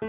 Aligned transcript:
Tapi 0.00 0.08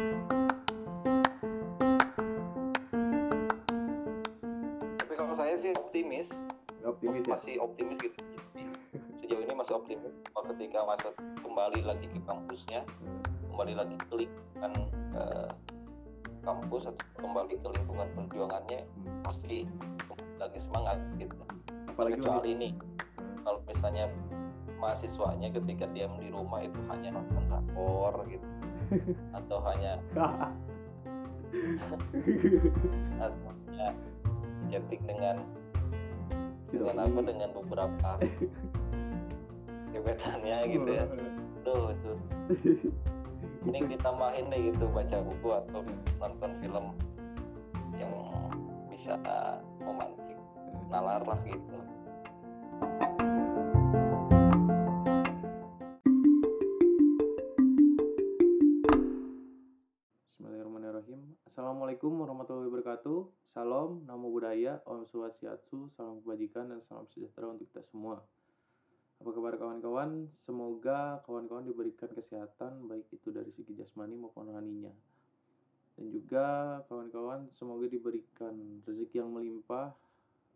kalau 5.19 5.35
saya 5.35 5.59
sih 5.59 5.75
optimis, 5.75 6.31
Optimis 6.79 7.27
ya. 7.27 7.35
masih 7.35 7.59
optimis 7.59 7.99
gitu. 7.99 8.15
Jadi, 8.55 8.63
sejauh 9.19 9.43
ini 9.43 9.51
masih 9.51 9.75
optimis 9.75 10.15
ketika 10.47 10.87
masa 10.87 11.11
kembali 11.43 11.83
lagi 11.83 12.07
ke 12.07 12.23
kampusnya, 12.23 12.87
kembali 13.51 13.73
lagi 13.75 13.99
ke 13.99 14.13
lingkungan 14.15 14.73
eh, 15.11 15.51
kampus 16.39 16.87
atau 16.87 17.05
kembali 17.19 17.59
ke 17.59 17.67
lingkungan 17.75 18.07
perjuangannya 18.15 18.87
Hmm. 18.95 19.19
pasti 19.27 19.67
lagi 20.39 20.59
semangat 20.71 21.03
gitu. 21.19 21.35
Apalagi 21.91 22.15
Kecuali 22.15 22.55
ini 22.55 22.69
kalau 23.43 23.59
misalnya 23.67 24.07
mahasiswanya 24.79 25.51
ketika 25.51 25.83
diam 25.91 26.15
di 26.15 26.31
rumah 26.31 26.63
itu 26.63 26.79
hanya 26.87 27.19
nonton 27.19 27.43
rapor 27.51 28.23
gitu 28.31 28.50
atau 29.31 29.57
hanya 29.71 29.93
atau 33.19 33.47
hanya 33.67 33.87
chatting 34.67 35.03
dengan 35.07 35.37
dengan 36.71 36.95
apa 37.03 37.19
dengan 37.23 37.49
beberapa 37.55 38.11
gebetannya 39.91 40.57
gitu 40.71 40.89
ya. 40.91 41.05
Tuh 41.61 41.93
itu. 41.93 42.13
Mending 43.61 43.93
ditambahin 43.93 44.49
deh 44.49 44.73
gitu 44.73 44.89
baca 44.89 45.17
buku 45.21 45.49
atau 45.53 45.79
nonton 46.17 46.51
film 46.63 46.85
yang 47.99 48.11
bisa 48.89 49.13
memancing 49.83 50.39
nalar 50.89 51.21
lah 51.21 51.37
gitu 51.45 51.70
swastiastu, 65.11 65.91
salam 65.99 66.23
kebajikan 66.23 66.71
dan 66.71 66.79
salam 66.87 67.05
sejahtera 67.11 67.51
untuk 67.51 67.67
kita 67.69 67.83
semua. 67.91 68.23
Apa 69.21 69.29
kabar 69.37 69.53
kawan-kawan? 69.53 70.25
Semoga 70.47 71.21
kawan-kawan 71.29 71.67
diberikan 71.67 72.09
kesehatan 72.09 72.89
baik 72.89 73.05
itu 73.13 73.29
dari 73.29 73.53
segi 73.53 73.77
jasmani 73.77 74.17
maupun 74.17 74.49
rohaninya. 74.49 74.89
Dan 75.93 76.09
juga 76.09 76.79
kawan-kawan 76.89 77.51
semoga 77.53 77.85
diberikan 77.85 78.81
rezeki 78.87 79.21
yang 79.21 79.29
melimpah 79.29 79.93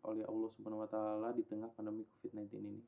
oleh 0.08 0.26
Allah 0.26 0.50
Subhanahu 0.58 0.82
wa 0.82 0.90
taala 0.90 1.30
di 1.38 1.46
tengah 1.46 1.70
pandemi 1.78 2.10
Covid-19 2.18 2.42
ini. 2.66 2.82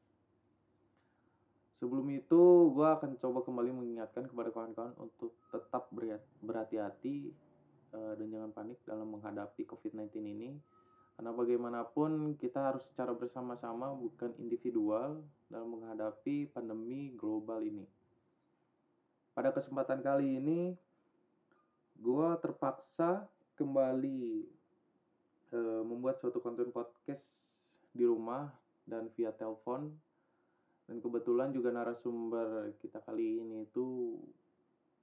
Sebelum 1.78 2.10
itu, 2.10 2.74
gue 2.74 2.88
akan 2.90 3.22
coba 3.22 3.46
kembali 3.46 3.70
mengingatkan 3.70 4.26
kepada 4.26 4.50
kawan-kawan 4.50 4.98
untuk 4.98 5.38
tetap 5.54 5.94
berhati- 5.94 6.42
berhati-hati 6.42 7.18
eh, 7.94 8.14
dan 8.18 8.28
jangan 8.34 8.50
panik 8.50 8.82
dalam 8.82 9.14
menghadapi 9.14 9.62
COVID-19 9.62 10.10
ini. 10.26 10.58
Karena 11.18 11.34
bagaimanapun 11.34 12.38
kita 12.38 12.72
harus 12.72 12.86
secara 12.94 13.12
bersama-sama 13.18 13.90
bukan 13.98 14.38
individual 14.38 15.26
dalam 15.50 15.74
menghadapi 15.74 16.54
pandemi 16.54 17.10
global 17.18 17.66
ini. 17.66 17.82
Pada 19.34 19.50
kesempatan 19.50 20.06
kali 20.06 20.38
ini, 20.38 20.78
gue 21.98 22.28
terpaksa 22.38 23.26
kembali 23.58 24.46
eh, 25.58 25.82
membuat 25.82 26.22
suatu 26.22 26.38
konten 26.38 26.70
podcast 26.70 27.26
di 27.90 28.06
rumah 28.06 28.46
dan 28.86 29.10
via 29.18 29.34
telepon 29.34 29.90
dan 30.88 31.04
kebetulan 31.04 31.52
juga 31.52 31.76
narasumber 31.76 32.72
kita 32.80 33.04
kali 33.04 33.44
ini 33.44 33.68
itu 33.68 34.16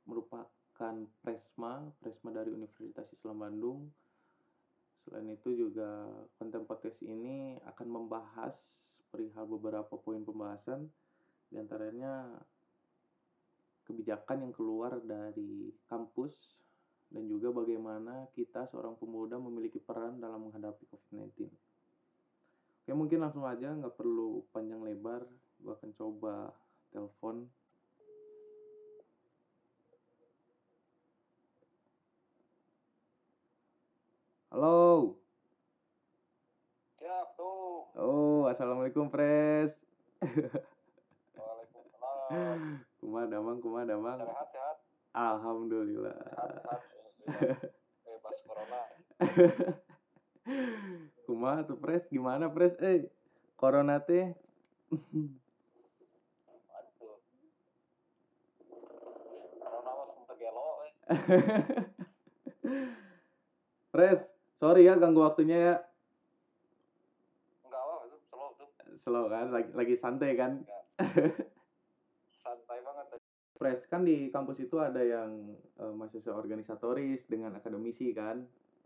merupakan 0.08 0.94
Presma, 1.20 1.84
Presma 2.00 2.30
dari 2.32 2.50
Universitas 2.56 3.04
Islam 3.12 3.44
Bandung. 3.44 3.80
Selain 5.04 5.28
itu 5.28 5.52
juga 5.52 6.08
konten 6.40 6.64
podcast 6.64 6.96
ini 7.04 7.60
akan 7.68 7.88
membahas 7.88 8.56
perihal 9.12 9.44
beberapa 9.46 9.94
poin 10.00 10.24
pembahasan 10.24 10.88
di 11.52 11.60
antaranya 11.60 12.34
kebijakan 13.84 14.48
yang 14.48 14.52
keluar 14.56 14.96
dari 15.04 15.70
kampus 15.86 16.32
dan 17.12 17.28
juga 17.28 17.52
bagaimana 17.52 18.26
kita 18.32 18.66
seorang 18.72 18.96
pemuda 18.96 19.36
memiliki 19.36 19.78
peran 19.78 20.18
dalam 20.18 20.48
menghadapi 20.48 20.88
COVID-19. 20.88 21.52
Oke 22.84 22.92
mungkin 22.96 23.22
langsung 23.22 23.44
aja 23.44 23.70
nggak 23.76 23.94
perlu 23.94 24.48
panjang 24.50 24.80
lebar 24.82 25.28
gue 25.60 25.72
akan 25.72 25.90
coba 25.94 26.52
telepon 26.90 27.48
halo. 34.54 35.18
Siap 37.02 37.34
tuh 37.34 37.90
oh 37.98 38.46
assalamualaikum 38.46 39.10
pres. 39.10 39.74
Waalaikumsalam. 41.34 42.86
Kumah 43.02 43.26
damang 43.26 43.58
kumah 43.58 43.82
damang? 43.82 44.22
Sehat 44.22 44.48
sehat. 44.54 44.78
Alhamdulillah. 45.10 46.14
Sehat 46.22 46.86
sehat 47.26 47.66
bebas 48.06 48.38
corona. 48.46 48.78
Kumah 51.26 51.66
tuh 51.66 51.74
pres? 51.74 52.06
Gimana 52.06 52.46
pres? 52.46 52.78
Eh 52.78 53.10
corona 53.58 53.98
teh? 54.06 54.38
Corona 59.58 59.90
mah 59.98 60.34
gelo 60.38 60.86
eh. 60.86 60.94
pres 63.90 64.22
sorry 64.64 64.88
ya 64.88 64.96
ganggu 64.96 65.20
waktunya 65.20 65.58
ya. 65.60 65.74
Enggak 67.68 67.82
apa 67.84 67.94
itu 68.08 68.16
slow 68.32 68.48
tuh 68.56 68.68
slow 69.04 69.28
kan 69.28 69.52
lagi 69.52 69.70
lagi 69.76 69.94
santai 70.00 70.32
kan. 70.40 70.64
Santai 72.40 72.78
banget 72.80 73.20
Pres 73.60 73.84
kan 73.92 74.08
di 74.08 74.32
kampus 74.32 74.64
itu 74.64 74.80
ada 74.80 75.04
yang 75.04 75.52
eh, 75.76 75.92
mahasiswa 75.92 76.32
organisatoris 76.32 77.20
dengan 77.28 77.60
akademisi 77.60 78.16
kan. 78.16 78.40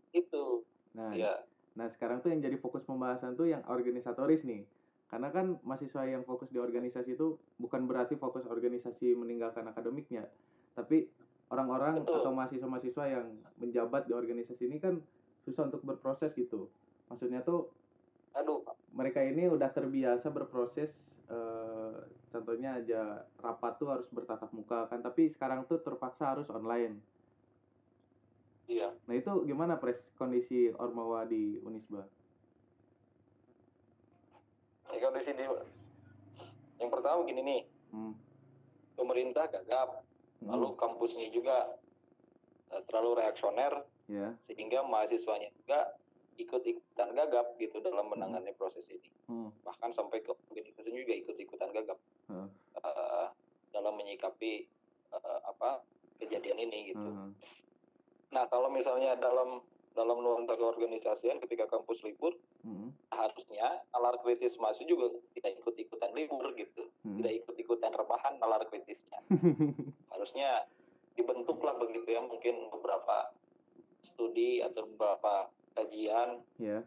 itu. 0.09 0.65
Nah, 0.97 1.13
ya 1.13 1.37
nah 1.77 1.85
sekarang 1.95 2.19
tuh 2.19 2.33
yang 2.33 2.41
jadi 2.41 2.57
fokus 2.57 2.81
pembahasan 2.83 3.37
tuh 3.39 3.47
yang 3.47 3.63
organisatoris 3.69 4.43
nih. 4.43 4.67
Karena 5.07 5.29
kan 5.31 5.61
mahasiswa 5.63 6.01
yang 6.05 6.25
fokus 6.25 6.49
di 6.49 6.57
organisasi 6.57 7.13
itu 7.13 7.37
bukan 7.61 7.85
berarti 7.85 8.17
fokus 8.17 8.45
organisasi 8.45 9.13
meninggalkan 9.13 9.65
akademiknya, 9.69 10.25
tapi 10.77 11.09
orang-orang 11.49 12.05
atau 12.05 12.29
mahasiswa-mahasiswa 12.29 13.05
yang 13.09 13.25
menjabat 13.57 14.05
di 14.05 14.13
organisasi 14.13 14.69
ini 14.69 14.77
kan 14.77 15.01
susah 15.49 15.67
untuk 15.67 15.81
berproses 15.81 16.31
gitu. 16.37 16.69
Maksudnya 17.09 17.41
tuh 17.41 17.73
aduh 18.37 18.61
mereka 18.93 19.25
ini 19.25 19.49
udah 19.49 19.73
terbiasa 19.73 20.29
berproses 20.29 20.93
eh, 21.27 21.97
contohnya 22.29 22.77
aja 22.77 23.25
rapat 23.41 23.81
tuh 23.81 23.89
harus 23.89 24.07
bertatap 24.13 24.53
muka 24.53 24.85
kan 24.85 25.01
tapi 25.01 25.33
sekarang 25.33 25.65
tuh 25.65 25.81
terpaksa 25.81 26.37
harus 26.37 26.45
online 26.53 27.01
iya 28.69 28.93
nah 29.09 29.17
itu 29.17 29.49
gimana 29.49 29.81
pres 29.81 29.97
kondisi 30.13 30.69
ormawa 30.77 31.25
di 31.25 31.57
Unisba 31.65 32.05
ya 34.93 34.97
kalau 35.01 35.17
di 35.17 35.45
yang 36.77 36.89
pertama 36.93 37.25
gini 37.25 37.41
nih 37.41 37.61
hmm. 37.89 38.13
pemerintah 38.93 39.49
gagap 39.49 40.05
Hmm. 40.39 40.55
lalu 40.55 40.71
kampusnya 40.79 41.27
juga 41.35 41.75
eh, 42.71 42.81
terlalu 42.87 43.19
reaksioner 43.19 43.83
ya 44.09 44.33
sehingga 44.49 44.81
mahasiswanya 44.83 45.53
juga 45.53 45.93
ikut-ikutan 46.35 47.13
gagap 47.13 47.53
gitu 47.55 47.77
dalam 47.79 48.09
menangani 48.09 48.49
proses 48.55 48.83
ini 48.89 49.05
hmm. 49.29 49.53
bahkan 49.61 49.93
sampai 49.93 50.19
ke 50.19 50.33
organisasi 50.49 50.89
juga 50.89 51.13
ikut-ikutan 51.15 51.69
gagap 51.69 51.99
Heeh. 52.27 52.47
eh, 52.75 53.27
dalam 53.69 53.93
menyikapi 53.93 54.65
eh, 55.11 55.39
apa 55.45 55.85
kejadian 56.17 56.57
ini 56.59 56.89
gitu 56.89 57.05
Heeh. 57.05 57.29
nah 58.31 58.49
kalau 58.49 58.67
misalnya 58.67 59.13
dalam 59.15 59.61
dalam 59.93 60.21
nuansa 60.21 60.55
keorganisasian 60.55 61.37
ketika 61.39 61.69
kampus 61.69 62.01
libur 62.01 62.33
Hmm. 62.59 62.91
harusnya 63.07 63.87
nalar 63.95 64.19
kritis 64.19 64.51
mahasiswa 64.59 64.83
juga 64.83 65.15
tidak 65.31 65.63
ikut-ikutan 65.63 66.11
libur 66.11 66.43
gitu 66.59 66.91
Hmm. 67.07 67.15
tidak 67.15 67.39
ikut-ikutan 67.39 67.95
rebahan 67.95 68.35
nalar 68.35 68.67
kritisnya 68.67 69.23
harusnya 70.11 70.67
dibentuklah 71.15 71.79
begitu 71.79 72.03
ya 72.03 72.19
mungkin 72.19 72.67
beberapa 72.67 73.31
studi 74.19 74.59
atau 74.59 74.83
beberapa 74.83 75.47
kajian 75.79 76.43
ya 76.59 76.83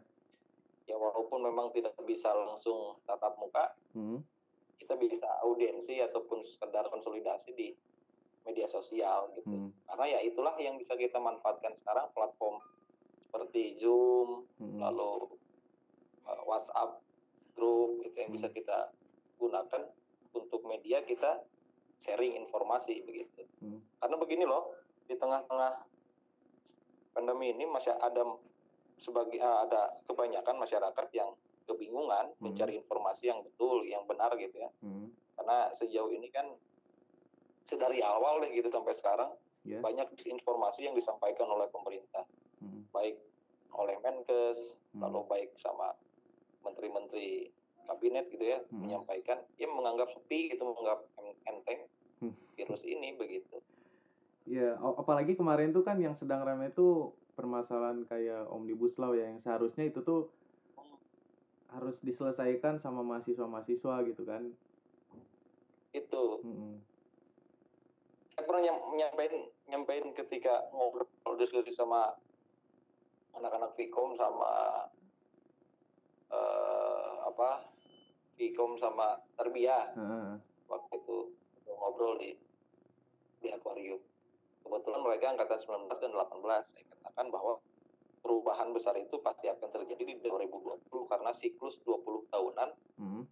ya 0.85 0.93
walaupun 0.93 1.41
memang 1.41 1.73
tidak 1.73 1.97
bisa 2.05 2.29
langsung 2.29 3.01
tatap 3.09 3.33
muka 3.41 3.73
hmm. 3.97 4.21
kita 4.77 4.93
bisa 4.93 5.25
audiensi 5.41 5.97
ataupun 5.97 6.45
sekedar 6.45 6.85
konsolidasi 6.93 7.57
di 7.57 7.73
media 8.45 8.69
sosial 8.69 9.33
gitu 9.33 9.49
Hmm. 9.49 9.73
karena 9.89 10.05
ya 10.13 10.29
itulah 10.29 10.53
yang 10.61 10.77
bisa 10.77 10.93
kita 10.93 11.17
manfaatkan 11.17 11.73
sekarang 11.81 12.13
platform 12.13 12.61
seperti 13.25 13.81
Zoom 13.81 14.45
Hmm. 14.61 14.77
lalu 14.77 15.33
uh, 16.29 16.41
WhatsApp 16.45 17.01
grup 17.57 17.97
gitu 18.05 18.13
yang 18.13 18.29
Hmm. 18.29 18.37
bisa 18.37 18.47
kita 18.53 18.93
gunakan 19.41 19.89
untuk 20.37 20.61
media 20.69 21.01
kita 21.01 21.41
sharing 22.05 22.37
informasi 22.37 23.01
begitu 23.01 23.41
Hmm. 23.57 23.81
karena 23.97 24.21
begini 24.21 24.45
loh 24.45 24.77
di 25.09 25.15
di 25.15 25.17
tengah-tengah 25.17 25.92
pandemi 27.13 27.53
ini 27.53 27.63
masih 27.63 27.93
ada 27.93 28.25
sebagai 28.99 29.37
eh, 29.37 29.57
ada 29.63 29.81
kebanyakan 30.03 30.57
masyarakat 30.57 31.07
yang 31.13 31.29
kebingungan 31.63 32.33
Hmm. 32.33 32.41
mencari 32.43 32.75
informasi 32.75 33.23
yang 33.25 33.39
betul, 33.41 33.85
yang 33.85 34.03
benar 34.03 34.33
gitu 34.35 34.57
ya. 34.57 34.69
Hmm. 34.81 35.13
Karena 35.33 35.71
sejauh 35.73 36.11
ini 36.11 36.27
kan 36.27 36.49
sedari 37.65 38.03
awal 38.03 38.43
deh 38.43 38.51
gitu 38.51 38.67
sampai 38.67 38.93
sekarang 38.95 39.31
Ya. 39.63 39.79
banyak 39.79 40.11
disinformasi 40.13 40.83
yang 40.83 40.91
disampaikan 40.91 41.47
oleh 41.47 41.71
pemerintah, 41.71 42.27
Hmm. 42.59 42.83
baik 42.91 43.15
oleh 43.71 43.95
Menkes, 43.97 44.59
Hmm. 44.91 45.01
lalu 45.01 45.23
baik 45.25 45.49
sama 45.57 45.95
menteri-menteri 46.61 47.47
kabinet 47.83 48.27
gitu 48.27 48.43
ya 48.43 48.59
Hmm. 48.61 48.83
menyampaikan, 48.83 49.39
ya 49.55 49.67
menganggap 49.67 50.11
sepi 50.11 50.51
gitu, 50.51 50.63
menganggap 50.63 50.99
en- 51.17 51.39
enteng 51.45 51.79
Hmm. 52.19 52.35
virus 52.53 52.83
ini 52.83 53.11
begitu. 53.13 53.63
Ya, 54.43 54.75
apalagi 54.75 55.39
kemarin 55.39 55.71
tuh 55.71 55.87
kan 55.87 55.95
yang 56.03 56.19
sedang 56.19 56.43
ramai 56.43 56.75
tuh 56.75 57.15
permasalahan 57.33 58.03
kayak 58.05 58.51
Omnibus 58.51 58.99
Law 58.99 59.15
ya, 59.15 59.31
yang 59.31 59.39
seharusnya 59.39 59.87
itu 59.87 60.03
tuh 60.03 60.35
harus 61.73 61.97
diselesaikan 62.05 62.83
sama 62.83 63.01
mahasiswa-mahasiswa 63.01 63.95
gitu 64.05 64.23
kan. 64.27 64.53
Itu 65.95 66.43
Mm-mm. 66.43 66.83
saya 68.35 68.43
pernah 68.45 68.61
nyam, 68.61 68.77
nyampein 68.99 69.33
nyampein 69.71 70.05
ketika 70.13 70.69
ngobrol 70.69 71.07
diskusi 71.39 71.73
sama 71.73 72.13
anak-anak 73.33 73.73
Vkom 73.73 74.13
sama 74.19 74.53
eh, 76.29 77.11
apa 77.25 77.49
Vkom 78.37 78.77
sama 78.77 79.17
Terbia 79.39 79.97
Heeh. 79.97 80.29
waktu 80.69 80.93
itu 80.99 81.17
ngobrol 81.65 82.21
di 82.21 82.37
di 83.41 83.47
akuarium. 83.49 84.12
Kebetulan 84.63 85.01
mereka 85.01 85.25
angkatan 85.29 85.59
19 85.59 85.99
dan 85.99 86.11
18. 86.11 86.63
Saya 86.65 86.83
katakan 86.89 87.27
bahwa 87.29 87.53
perubahan 88.19 88.71
besar 88.71 88.95
itu 88.95 89.19
pasti 89.19 89.45
akan 89.45 89.67
terjadi 89.69 90.03
di 90.05 90.15
2020 90.17 90.79
karena 91.05 91.31
siklus 91.35 91.75
20 91.83 91.99
tahunan 92.29 92.69
Hmm. 92.95 93.23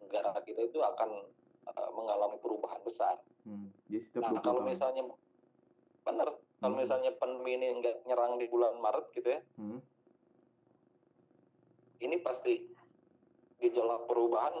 negara 0.00 0.32
kita 0.40 0.64
itu 0.64 0.80
akan 0.80 1.28
eh, 1.68 1.90
mengalami 1.92 2.40
perubahan 2.40 2.80
besar. 2.80 3.20
Hmm. 3.44 3.68
Jadi 3.86 4.00
setiap 4.02 4.22
Nah, 4.24 4.30
20 4.32 4.40
kalau 4.40 4.56
tahun. 4.58 4.70
misalnya 4.72 5.02
benar, 6.00 6.28
kalau 6.56 6.72
Hmm. 6.72 6.80
misalnya 6.80 7.10
pandemi 7.14 7.52
ini 7.54 7.76
nggak 7.76 7.96
nyerang 8.02 8.40
di 8.40 8.48
bulan 8.48 8.72
Maret 8.78 9.06
gitu 9.12 9.28
ya, 9.28 9.40
Hmm. 9.54 9.84
ini 12.00 12.16
pasti 12.18 12.64
gejolak 13.58 14.06
perubahan 14.06 14.54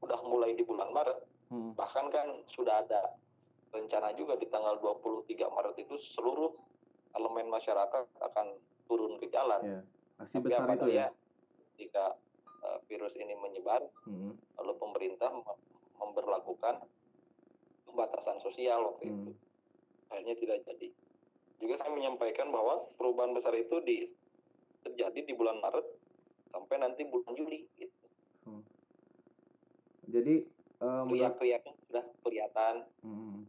udah 0.00 0.20
mulai 0.22 0.54
di 0.54 0.62
bulan 0.62 0.88
Maret. 0.88 1.18
Hmm. 1.50 1.74
Bahkan 1.74 2.06
kan 2.08 2.26
sudah 2.48 2.80
ada 2.80 3.12
rencana 3.74 4.14
juga 4.14 4.38
di 4.38 4.46
tanggal 4.46 4.78
23 4.78 5.26
Maret 5.50 5.76
itu 5.76 5.94
seluruh 6.14 6.54
elemen 7.12 7.50
masyarakat 7.50 8.06
akan 8.22 8.46
turun 8.86 9.18
ke 9.18 9.26
jalan. 9.28 9.60
Ya. 9.60 9.80
Aksi 10.16 10.38
Tapi 10.38 10.46
besar 10.46 10.68
itu 10.70 10.88
ya. 10.88 11.06
Jika 11.74 12.14
eh, 12.64 12.78
virus 12.86 13.12
ini 13.14 13.34
menyebar, 13.34 13.82
Hmm. 14.06 14.38
lalu 14.56 14.72
pemerintah 14.78 15.28
mem- 15.28 15.62
memberlakukan 15.96 16.86
pembatasan 17.84 18.38
sosial 18.40 18.88
waktu 18.88 19.10
itu. 19.10 19.30
Hmm. 19.34 20.08
Akhirnya 20.08 20.36
tidak 20.38 20.58
jadi. 20.64 20.88
Juga 21.58 21.74
saya 21.76 21.90
menyampaikan 21.90 22.48
bahwa 22.48 22.86
perubahan 22.94 23.34
besar 23.34 23.52
itu 23.52 23.82
di, 23.82 24.06
terjadi 24.80 25.20
di 25.20 25.32
bulan 25.32 25.58
Maret 25.58 25.86
sampai 26.48 26.76
nanti 26.78 27.02
bulan 27.04 27.34
Juli. 27.34 27.66
Gitu. 27.74 27.94
Jadi 30.06 30.34
eh, 30.78 31.02
menurut 31.02 31.18
Riak-riaknya 31.34 31.74
sudah 31.84 32.04
kelihatan. 32.22 32.74
Hmm. 33.02 33.48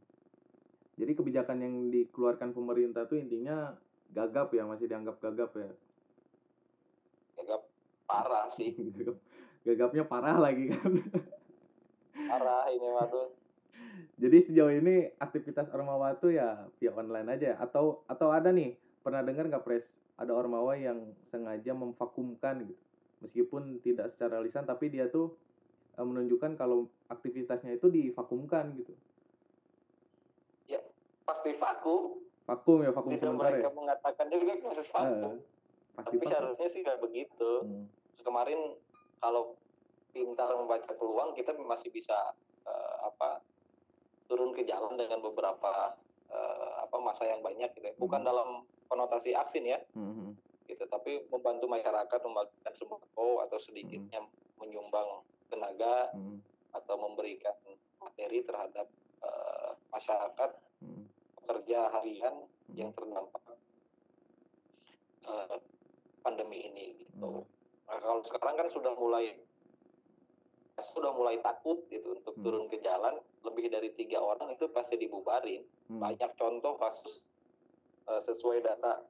Jadi 0.95 1.11
kebijakan 1.11 1.57
yang 1.59 1.75
dikeluarkan 1.91 2.55
pemerintah 2.55 3.03
tuh 3.03 3.19
intinya 3.19 3.75
gagap 4.15 4.55
ya, 4.55 4.63
masih 4.63 4.87
dianggap 4.87 5.19
gagap 5.19 5.51
ya. 5.59 5.71
agak 7.35 7.61
parah 8.07 8.47
sih. 8.55 8.71
Gagap, 8.95 9.17
gagapnya 9.67 10.03
parah 10.07 10.37
lagi 10.39 10.71
kan. 10.71 10.91
Parah 12.15 12.63
ini 12.71 12.87
mah 12.95 13.05
tuh. 13.11 13.27
Jadi 14.15 14.37
sejauh 14.47 14.71
ini 14.71 15.11
aktivitas 15.19 15.67
Ormawa 15.75 16.15
tuh 16.15 16.31
ya 16.31 16.63
via 16.79 16.95
online 16.95 17.27
aja 17.35 17.45
ya? 17.51 17.55
atau 17.59 18.07
atau 18.07 18.31
ada 18.31 18.47
nih 18.55 18.79
pernah 19.03 19.19
dengar 19.19 19.51
nggak 19.51 19.65
pres 19.67 19.83
ada 20.15 20.31
Ormawa 20.31 20.79
yang 20.79 21.11
sengaja 21.27 21.75
memvakumkan 21.75 22.63
gitu 22.63 22.79
meskipun 23.19 23.83
tidak 23.83 24.15
secara 24.15 24.39
lisan 24.39 24.63
tapi 24.63 24.87
dia 24.87 25.11
tuh 25.11 25.35
eh, 25.99 26.05
menunjukkan 26.05 26.55
kalau 26.55 26.87
aktivitasnya 27.11 27.75
itu 27.75 27.91
divakumkan 27.91 28.71
gitu 28.79 28.95
Pasti 31.25 31.51
vakum. 31.57 32.21
vakum 32.45 32.77
ya 32.85 32.93
vakum 32.93 33.09
Tidak 33.09 33.25
sementara 33.25 33.49
mereka 33.51 33.67
ya 33.67 33.73
mengatakan 33.73 34.25
juga 34.29 34.53
proses 34.61 34.87
vakum. 34.89 35.33
Tapi 35.95 36.15
vakum 36.15 36.29
seharusnya 36.29 36.67
sih 36.69 36.81
nggak 36.81 37.01
begitu. 37.01 37.51
Hmm, 37.65 37.85
Kemarin 38.21 38.59
kalau 39.17 39.57
pintar 40.09 40.49
membaca 40.49 40.91
peluang 40.93 41.33
kita 41.33 41.53
masih 41.57 41.89
bisa 41.89 42.33
eh, 42.63 42.95
apa 43.01 43.41
turun 44.25 44.53
ke 44.53 44.61
jalan 44.63 44.93
dengan 44.93 45.21
beberapa 45.21 45.93
eh, 46.27 46.71
apa 46.79 46.97
masa 46.97 47.25
yang 47.25 47.41
banyak 47.41 47.69
gitu. 47.73 47.89
ya. 47.89 47.95
Bukan 47.97 48.21
Hmm. 48.21 48.29
dalam 48.29 48.49
konotasi 48.85 49.33
aksin 49.33 49.65
ya, 49.65 49.81
hmm, 49.93 50.13
hmm. 50.13 50.31
gitu. 50.65 50.85
Tapi 50.85 51.25
membantu 51.27 51.65
masyarakat 51.65 52.19
membagikan 52.21 52.73
sembako 52.75 53.41
atau 53.41 53.57
sedikitnya 53.59 54.21
menyumbang 54.55 55.25
tenaga 55.49 56.13
Hmm, 56.13 56.37
atau 56.71 56.95
memberikan 56.95 57.53
materi 57.97 58.41
terhadap 58.41 58.85
eh, 59.21 59.71
masyarakat 59.89 60.49
hmm, 60.85 60.94
pekerja 61.45 61.93
harian 61.93 62.33
hmm. 62.41 62.73
yang 62.73 62.89
terdampak 62.97 63.37
eh, 65.29 65.57
pandemi 66.25 66.65
ini 66.65 67.05
gitu. 67.05 67.13
Hmm. 67.21 67.45
Nah, 67.85 67.97
kalau 68.01 68.21
sekarang 68.25 68.55
kan 68.65 68.67
sudah 68.73 68.93
mulai 68.97 69.37
sudah 70.91 71.13
mulai 71.13 71.37
takut 71.39 71.85
gitu 71.87 72.17
untuk 72.17 72.33
Hmm. 72.35 72.43
turun 72.43 72.65
ke 72.67 72.81
jalan 72.81 73.21
lebih 73.45 73.69
dari 73.69 73.93
tiga 73.93 74.19
orang 74.19 74.57
itu 74.57 74.65
pasti 74.73 74.97
dibubarin. 74.97 75.61
Hmm. 75.87 76.01
Banyak 76.01 76.33
contoh 76.35 76.75
kasus 76.81 77.21
eh, 78.09 78.21
sesuai 78.25 78.65
data 78.65 79.05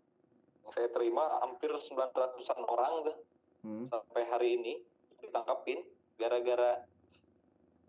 yang 0.64 0.72
saya 0.76 0.88
terima 0.92 1.40
hampir 1.40 1.72
900-an 1.72 2.64
orang 2.68 2.94
deh 3.08 3.18
Hmm. 3.66 3.90
sampai 3.90 4.24
hari 4.30 4.50
ini 4.62 4.74
ditangkapin 5.26 5.82
gara-gara 6.22 6.86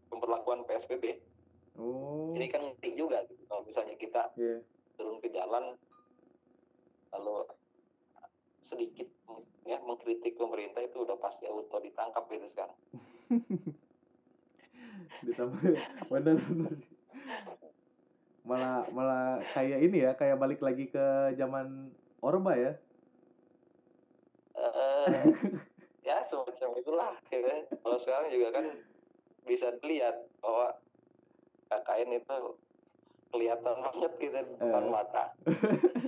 pemberlakuan 0.08 0.64
PSBB. 0.64 1.20
Oh, 1.76 2.15
Jadi 2.37 2.47
kan 2.53 2.62
ngeri 2.69 2.91
juga 2.93 3.19
gitu. 3.27 3.43
Kalau 3.49 3.62
misalnya 3.65 3.97
kita 3.97 4.23
iya. 4.37 4.61
turun 5.00 5.17
ke 5.25 5.29
jalan 5.33 5.75
lalu 7.17 7.49
sedikit 8.69 9.09
ya 9.64 9.81
mengkritik 9.83 10.37
pemerintah 10.37 10.85
itu 10.85 11.02
udah 11.02 11.16
pasti 11.19 11.49
auto 11.49 11.81
ditangkap 11.81 12.28
gitu 12.28 12.47
sekarang. 12.52 12.78
ditambah 15.26 15.61
bener 16.12 16.38
malah 18.47 18.87
malah 18.95 19.43
kayak 19.57 19.83
ini 19.83 20.07
ya 20.07 20.14
kayak 20.14 20.38
balik 20.38 20.62
lagi 20.62 20.87
ke 20.87 21.35
zaman 21.35 21.90
Orba 22.23 22.55
ya 22.55 22.73
Eh, 24.57 25.07
ya 26.00 26.25
semacam 26.33 26.71
itulah. 26.81 27.12
Kalau 27.28 27.99
sekarang 28.00 28.33
juga 28.33 28.49
kan 28.57 28.66
bisa 29.45 29.69
dilihat 29.78 30.26
bahwa 30.40 30.75
KKN 31.66 32.11
itu 32.14 32.37
kelihatan 33.28 33.76
banget 33.82 34.12
gitu 34.16 34.38
di 34.38 34.54
depan 34.56 34.85
Eh. 34.85 34.90
mata. 34.90 35.25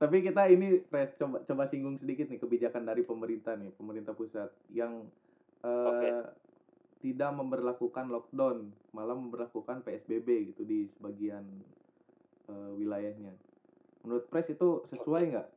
tapi 0.00 0.16
kita 0.20 0.50
ini 0.50 0.82
Pres 0.82 1.14
coba 1.14 1.46
coba 1.46 1.70
singgung 1.70 1.94
sedikit 1.94 2.26
nih 2.26 2.42
kebijakan 2.42 2.82
dari 2.82 3.06
pemerintah 3.06 3.54
nih 3.54 3.70
pemerintah 3.72 4.12
pusat 4.12 4.50
yang 4.66 5.14
eh, 5.62 5.68
Oke. 5.68 6.08
tidak 6.98 7.30
memberlakukan 7.34 8.10
lockdown 8.10 8.58
malah 8.90 9.14
memberlakukan 9.14 9.82
PSBB 9.82 10.28
gitu 10.54 10.62
di 10.66 10.90
sebagian 10.90 11.44
eh, 12.48 12.70
wilayahnya 12.74 13.38
menurut 14.02 14.26
Pres 14.26 14.50
itu 14.50 14.86
sesuai 14.90 15.22
nggak 15.30 15.48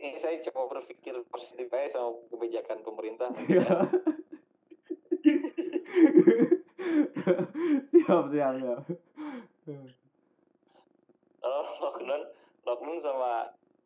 Ini 0.00 0.16
saya 0.16 0.40
coba 0.48 0.80
berpikir 0.80 1.12
positif 1.28 1.68
aja 1.68 1.92
sama 1.92 2.24
kebijakan 2.32 2.78
pemerintah. 2.80 3.28
siap 7.90 8.24
siap 8.26 8.52
siap 8.54 8.80
Kalau 11.40 11.60
lockdown, 11.80 12.22
lockdown 12.62 12.98
sama 13.00 13.32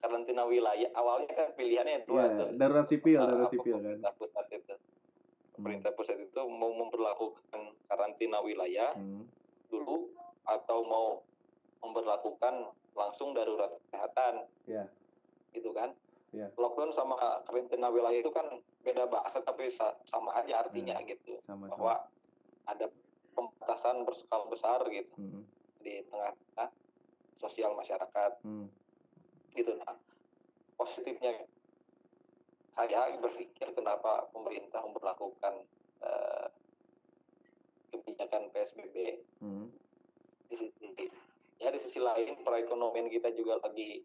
karantina 0.01 0.43
wilayah 0.45 0.91
awalnya 0.93 1.31
kan 1.31 1.49
pilihannya 1.55 2.03
dua 2.05 2.21
ya 2.21 2.29
tuh. 2.37 2.49
darurat 2.55 2.87
sipil 2.87 3.17
Apa- 3.17 3.31
darurat 3.31 3.51
sipil 3.51 3.77
kan 3.79 4.13
pusat 4.13 4.47
itu. 4.51 4.75
Pemerintah 5.55 5.91
pusat 5.95 6.19
itu 6.19 6.41
mau 6.45 6.75
memperlakukan 6.75 7.61
karantina 7.87 8.43
wilayah 8.43 8.91
Hmm. 8.93 9.23
dulu 9.71 10.11
atau 10.45 10.79
mau 10.83 11.07
memperlakukan 11.81 12.55
langsung 12.93 13.33
darurat 13.33 13.71
kesehatan. 13.81 14.51
Ya. 14.67 14.91
Gitu 15.53 15.71
kan? 15.71 15.95
Ya. 16.35 16.51
Lockdown 16.59 16.91
sama 16.99 17.15
karantina 17.47 17.87
wilayah 17.95 18.19
itu 18.19 18.33
kan 18.35 18.59
beda 18.83 19.07
bahasa 19.07 19.39
tapi 19.47 19.71
sa- 19.79 19.95
sama 20.11 20.35
aja 20.35 20.67
artinya 20.67 20.99
gitu. 21.07 21.39
sama 21.47 21.71
sama 21.71 21.79
Bahwa 21.79 21.95
ada 22.67 22.87
pembatasan 23.39 24.03
berskala 24.03 24.51
besar 24.51 24.83
gitu. 24.91 25.15
Hmm. 25.15 25.47
di 25.85 26.01
tengah-tengah 26.09 26.73
sosial 27.37 27.77
masyarakat 27.77 28.41
hmm. 28.41 28.73
gitu 29.53 29.77
nah 29.85 29.93
positifnya 30.81 31.45
saya 32.73 33.13
berpikir 33.21 33.69
kenapa 33.77 34.27
pemerintah 34.33 34.81
memperlakukan 34.81 35.55
uh, 36.01 36.49
kebijakan 37.93 38.49
PSBB 38.49 39.23
hmm. 39.45 39.69
di 40.49 40.55
sisi 40.57 40.89
ya 41.61 41.69
di 41.69 41.81
sisi 41.85 42.01
lain 42.01 42.41
perekonomian 42.43 43.13
kita 43.13 43.29
juga 43.37 43.61
lagi 43.61 44.03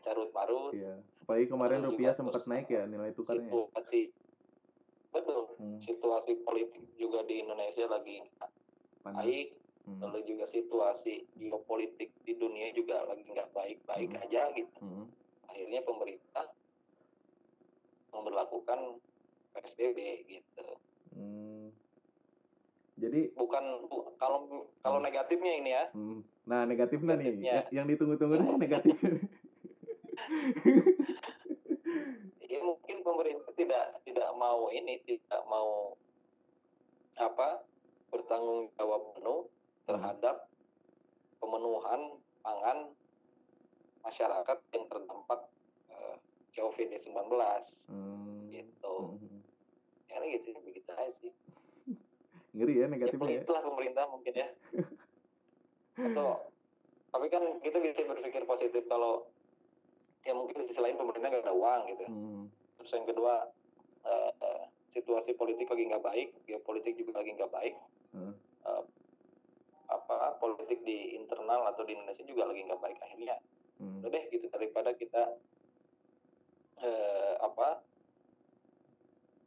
uh, 0.00 0.04
carut 0.04 0.32
marut 0.32 0.72
iya 0.72 0.96
apalagi 1.30 1.46
kemarin 1.46 1.86
rupiah 1.86 2.10
sempat 2.18 2.42
naik 2.50 2.66
ya 2.66 2.90
nilai 2.90 3.14
tukarnya 3.14 3.46
situasi 3.46 4.10
betul 5.14 5.54
hmm. 5.62 5.78
situasi 5.78 6.32
politik 6.42 6.82
juga 6.98 7.22
di 7.22 7.46
Indonesia 7.46 7.86
lagi 7.86 8.18
Panas. 9.06 9.22
baik 9.22 9.54
hmm. 9.86 10.00
lalu 10.02 10.18
juga 10.26 10.50
situasi 10.50 11.30
geopolitik 11.38 12.10
di 12.26 12.34
dunia 12.34 12.74
juga 12.74 13.06
lagi 13.06 13.22
nggak 13.22 13.46
baik-baik 13.54 14.10
hmm. 14.10 14.22
aja 14.26 14.42
gitu 14.58 14.78
hmm. 14.82 15.06
akhirnya 15.46 15.80
pemerintah 15.86 16.46
memperlakukan 18.10 18.78
PSBB 19.54 19.98
gitu 20.26 20.66
hmm. 21.14 21.70
jadi 22.98 23.30
bukan 23.38 23.86
kalau 24.18 24.50
kalau 24.82 24.98
hmm. 24.98 25.06
negatifnya 25.06 25.52
ini 25.62 25.70
ya 25.78 25.84
hmm. 25.94 26.26
nah 26.42 26.66
negatifnya, 26.66 27.14
negatifnya. 27.14 27.70
nih 27.70 27.74
yang 27.74 27.86
ditunggu-tunggu 27.86 28.34
nih 28.34 28.50
negatifnya 28.66 29.30
ya 32.50 32.60
mungkin 32.62 32.96
pemerintah 33.02 33.50
tidak 33.58 33.98
tidak 34.06 34.30
mau 34.38 34.70
ini 34.70 35.02
tidak 35.06 35.42
mau 35.50 35.98
apa 37.18 37.66
bertanggung 38.10 38.70
jawab 38.78 39.02
penuh 39.14 39.50
terhadap 39.86 40.46
pemenuhan 41.42 42.00
pangan 42.40 42.78
masyarakat 44.00 44.58
yang 44.72 44.84
terdampak 44.88 45.40
uh, 45.92 46.16
COVID-19 46.56 47.10
hmm. 47.90 48.48
gitu. 48.54 48.94
Hmm. 49.18 49.40
ya 50.10 50.18
gitu 50.26 50.56
begitu 50.64 50.90
aja 50.94 51.12
sih. 51.20 51.32
Ngeri 52.56 52.82
ya 52.82 52.86
negatifnya 52.90 53.40
ya, 53.40 53.42
itulah 53.44 53.62
pemerintah 53.62 54.04
mungkin 54.10 54.34
ya. 54.34 54.48
Atau 56.06 56.50
tapi 57.10 57.26
kan 57.26 57.42
kita 57.60 57.78
bisa 57.82 58.06
berpikir 58.06 58.42
positif 58.46 58.82
kalau 58.86 59.26
ya 60.24 60.32
mungkin 60.36 60.60
di 60.60 60.64
sisi 60.68 60.80
lain 60.80 61.00
pemerintah 61.00 61.28
nggak 61.32 61.44
ada 61.48 61.54
uang 61.56 61.80
gitu 61.88 62.04
hmm. 62.06 62.44
terus 62.80 62.90
yang 62.92 63.06
kedua 63.08 63.34
uh, 64.04 64.32
uh, 64.36 64.64
situasi 64.92 65.32
politik 65.36 65.70
lagi 65.70 65.88
nggak 65.88 66.04
baik 66.04 66.28
geopolitik 66.44 66.94
juga 67.00 67.24
lagi 67.24 67.30
nggak 67.36 67.52
baik 67.52 67.74
hmm. 68.12 68.32
uh, 68.68 68.84
apa 69.90 70.38
politik 70.38 70.84
di 70.86 71.18
internal 71.18 71.66
atau 71.72 71.82
di 71.82 71.96
Indonesia 71.96 72.22
juga 72.22 72.46
lagi 72.46 72.62
nggak 72.62 72.80
baik 72.80 72.98
akhirnya 73.00 73.36
hmm. 73.80 74.04
udah 74.04 74.10
deh 74.12 74.24
gitu 74.28 74.46
daripada 74.52 74.90
kita 74.94 75.22
uh, 76.84 77.34
apa 77.40 77.80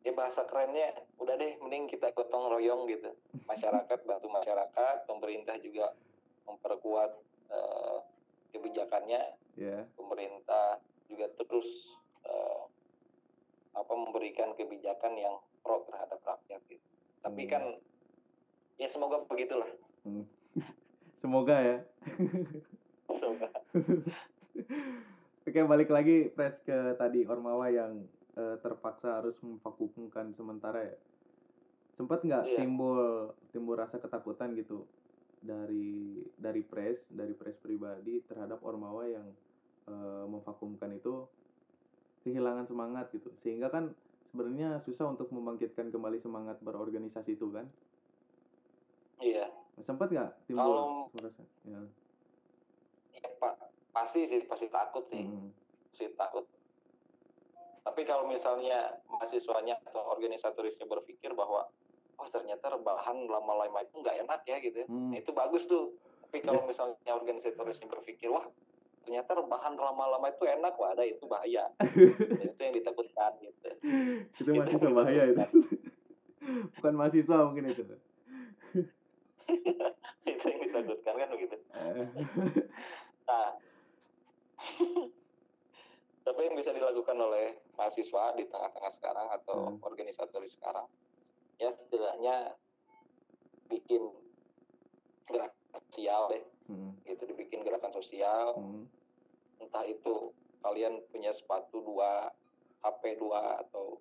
ya 0.04 0.12
bahasa 0.12 0.44
kerennya 0.50 1.00
udah 1.22 1.38
deh 1.40 1.54
mending 1.64 1.88
kita 1.88 2.12
gotong 2.12 2.50
royong 2.50 2.90
gitu 2.90 3.14
masyarakat 3.52 4.00
bantu 4.04 4.28
masyarakat 4.28 4.96
pemerintah 5.06 5.56
juga 5.62 5.94
memperkuat 6.50 7.12
uh, 7.54 8.04
kebijakannya 8.52 9.43
yeah. 9.58 9.84
pemerintah 9.98 10.82
juga 11.10 11.30
terus 11.38 11.70
uh, 12.26 12.66
apa 13.74 13.94
memberikan 13.94 14.54
kebijakan 14.58 15.14
yang 15.18 15.36
pro 15.66 15.86
terhadap 15.90 16.20
rakyat 16.22 16.62
gitu 16.70 16.88
tapi 17.24 17.48
hmm. 17.48 17.52
kan 17.52 17.64
ya 18.78 18.88
semoga 18.92 19.24
begitulah 19.26 19.70
hmm. 20.06 20.26
semoga 21.22 21.56
ya 21.58 21.78
semoga 23.08 23.48
oke 25.48 25.60
balik 25.70 25.90
lagi 25.90 26.30
press 26.34 26.58
ke 26.68 26.98
tadi 27.00 27.26
Ormawa 27.26 27.72
yang 27.72 28.06
uh, 28.36 28.60
terpaksa 28.60 29.24
harus 29.24 29.38
memvakumkan 29.42 30.36
sementara 30.36 30.84
ya 30.84 30.98
sempat 31.94 32.26
nggak 32.26 32.44
yeah. 32.50 32.58
timbul 32.58 33.32
timbul 33.54 33.78
rasa 33.78 34.02
ketakutan 34.02 34.58
gitu 34.58 34.84
dari 35.44 36.24
dari 36.40 36.64
pres 36.64 37.04
dari 37.12 37.36
pres 37.36 37.60
pribadi 37.60 38.24
terhadap 38.24 38.64
ormawa 38.64 39.04
yang 39.04 39.28
uh, 39.92 40.24
memvakumkan 40.32 40.96
itu 40.96 41.28
kehilangan 42.24 42.66
semangat 42.72 43.12
gitu. 43.12 43.28
Sehingga 43.44 43.68
kan 43.68 43.92
sebenarnya 44.32 44.80
susah 44.88 45.12
untuk 45.12 45.28
membangkitkan 45.36 45.92
kembali 45.92 46.24
semangat 46.24 46.58
berorganisasi 46.64 47.36
itu 47.36 47.52
kan? 47.52 47.68
Iya. 49.20 49.52
Sempat 49.84 50.10
nggak 50.10 50.32
timbul 50.48 50.64
Kalau, 50.64 50.88
rasa 51.20 51.44
ya. 51.68 51.82
ya 53.20 53.28
pak 53.38 53.54
pasti 53.92 54.26
sih 54.32 54.42
pasti 54.48 54.68
takut 54.72 55.04
sih. 55.12 55.28
Hmm. 55.28 55.52
pasti 55.92 56.08
takut. 56.16 56.48
Tapi 57.84 58.02
kalau 58.08 58.32
misalnya 58.32 58.96
mahasiswanya 59.12 59.76
atau 59.92 60.08
organisatorisnya 60.16 60.88
berpikir 60.88 61.36
bahwa 61.36 61.68
oh 62.20 62.28
ternyata 62.30 62.70
rebahan 62.70 63.18
lama-lama 63.26 63.82
itu 63.82 63.96
nggak 64.00 64.18
enak 64.28 64.42
ya 64.46 64.58
gitu 64.62 64.78
ya. 64.86 64.88
Hmm. 64.88 65.12
Nah, 65.14 65.18
itu 65.20 65.32
bagus 65.34 65.64
tuh. 65.66 65.94
Tapi 66.28 66.42
kalau 66.42 66.66
yeah. 66.66 66.70
misalnya 66.70 67.12
organisatorisnya 67.14 67.88
berpikir 67.90 68.30
wah 68.30 68.46
ternyata 69.04 69.36
rebahan 69.36 69.76
lama-lama 69.76 70.32
itu 70.32 70.48
enak, 70.48 70.74
wah 70.80 70.96
ada 70.96 71.04
itu 71.04 71.28
bahaya. 71.28 71.68
itu 72.48 72.60
yang 72.60 72.74
ditakutkan 72.74 73.36
gitu. 73.44 73.68
itu 74.40 74.50
mahasiswa 74.56 74.90
bahaya 74.96 75.24
itu. 75.28 75.44
Bukan 76.80 76.94
mahasiswa 76.96 77.38
mungkin 77.44 77.68
itu. 77.72 77.84
itu 80.32 80.46
yang 80.48 80.60
ditakutkan 80.64 81.14
kan 81.20 81.30
begitu. 81.36 81.56
nah, 83.28 83.50
tapi 86.24 86.40
yang 86.48 86.56
bisa 86.56 86.72
dilakukan 86.72 87.18
oleh 87.20 87.60
mahasiswa 87.76 88.24
di 88.40 88.48
tengah-tengah 88.48 88.92
sekarang 88.96 89.28
atau 89.36 89.76
hmm. 89.76 89.84
organisatoris 89.84 90.56
sekarang 90.56 90.88
ya 91.62 91.70
setidaknya 91.74 92.58
bikin 93.70 94.04
gerakan 95.30 95.82
sosial 95.90 96.22
deh 96.30 96.44
hmm. 96.70 96.92
gitu 97.08 97.24
dibikin 97.30 97.62
gerakan 97.66 97.92
sosial 97.94 98.58
hmm. 98.58 98.84
entah 99.62 99.86
itu 99.88 100.34
kalian 100.64 101.02
punya 101.12 101.32
sepatu 101.36 101.84
dua 101.84 102.32
HP 102.84 103.20
dua 103.20 103.64
atau 103.64 104.00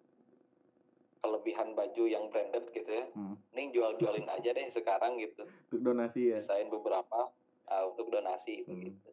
kelebihan 1.22 1.78
baju 1.78 2.04
yang 2.10 2.26
branded 2.34 2.66
gitu 2.74 2.90
ya 2.90 3.06
hmm. 3.14 3.34
ini 3.54 3.70
jual-jualin 3.70 4.26
aja 4.26 4.50
deh 4.50 4.68
sekarang 4.74 5.18
gitu 5.22 5.46
untuk 5.70 5.80
donasi 5.80 6.34
ya 6.34 6.42
desain 6.42 6.66
beberapa 6.66 7.30
uh, 7.70 7.84
untuk 7.94 8.10
donasi 8.10 8.66
hmm. 8.66 8.80
gitu 8.90 9.10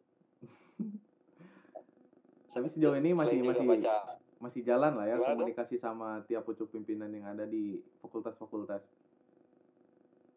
tapi 2.50 2.66
sejauh 2.74 2.98
ini 2.98 3.14
masih 3.14 3.46
masih 3.46 3.62
baca, 3.62 4.19
masih 4.40 4.64
jalan 4.64 4.96
lah 4.96 5.06
ya 5.06 5.20
komunikasi 5.20 5.76
tuh? 5.76 5.84
sama 5.84 6.24
tiap 6.24 6.48
pucuk 6.48 6.72
pimpinan 6.72 7.12
yang 7.12 7.28
ada 7.28 7.44
di 7.44 7.78
fakultas-fakultas. 8.00 8.80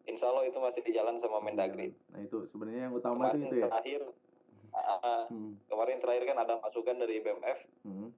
Insya 0.04 0.28
Allah 0.28 0.44
itu 0.44 0.58
masih 0.60 0.84
di 0.84 0.92
jalan 0.92 1.16
sama 1.24 1.40
Mendagri. 1.40 1.96
Nah 2.12 2.20
itu 2.20 2.44
sebenarnya 2.52 2.92
yang 2.92 2.94
utama 2.94 3.32
kemarin 3.32 3.48
itu 3.48 3.56
ya. 3.64 3.68
Terakhir, 3.72 4.02
uh, 4.76 5.24
hmm. 5.32 5.52
kemarin 5.72 5.98
terakhir 6.04 6.24
kan 6.28 6.38
ada 6.44 6.54
masukan 6.60 6.96
dari 7.00 7.24
BMF 7.24 7.58
hmm. 7.88 8.08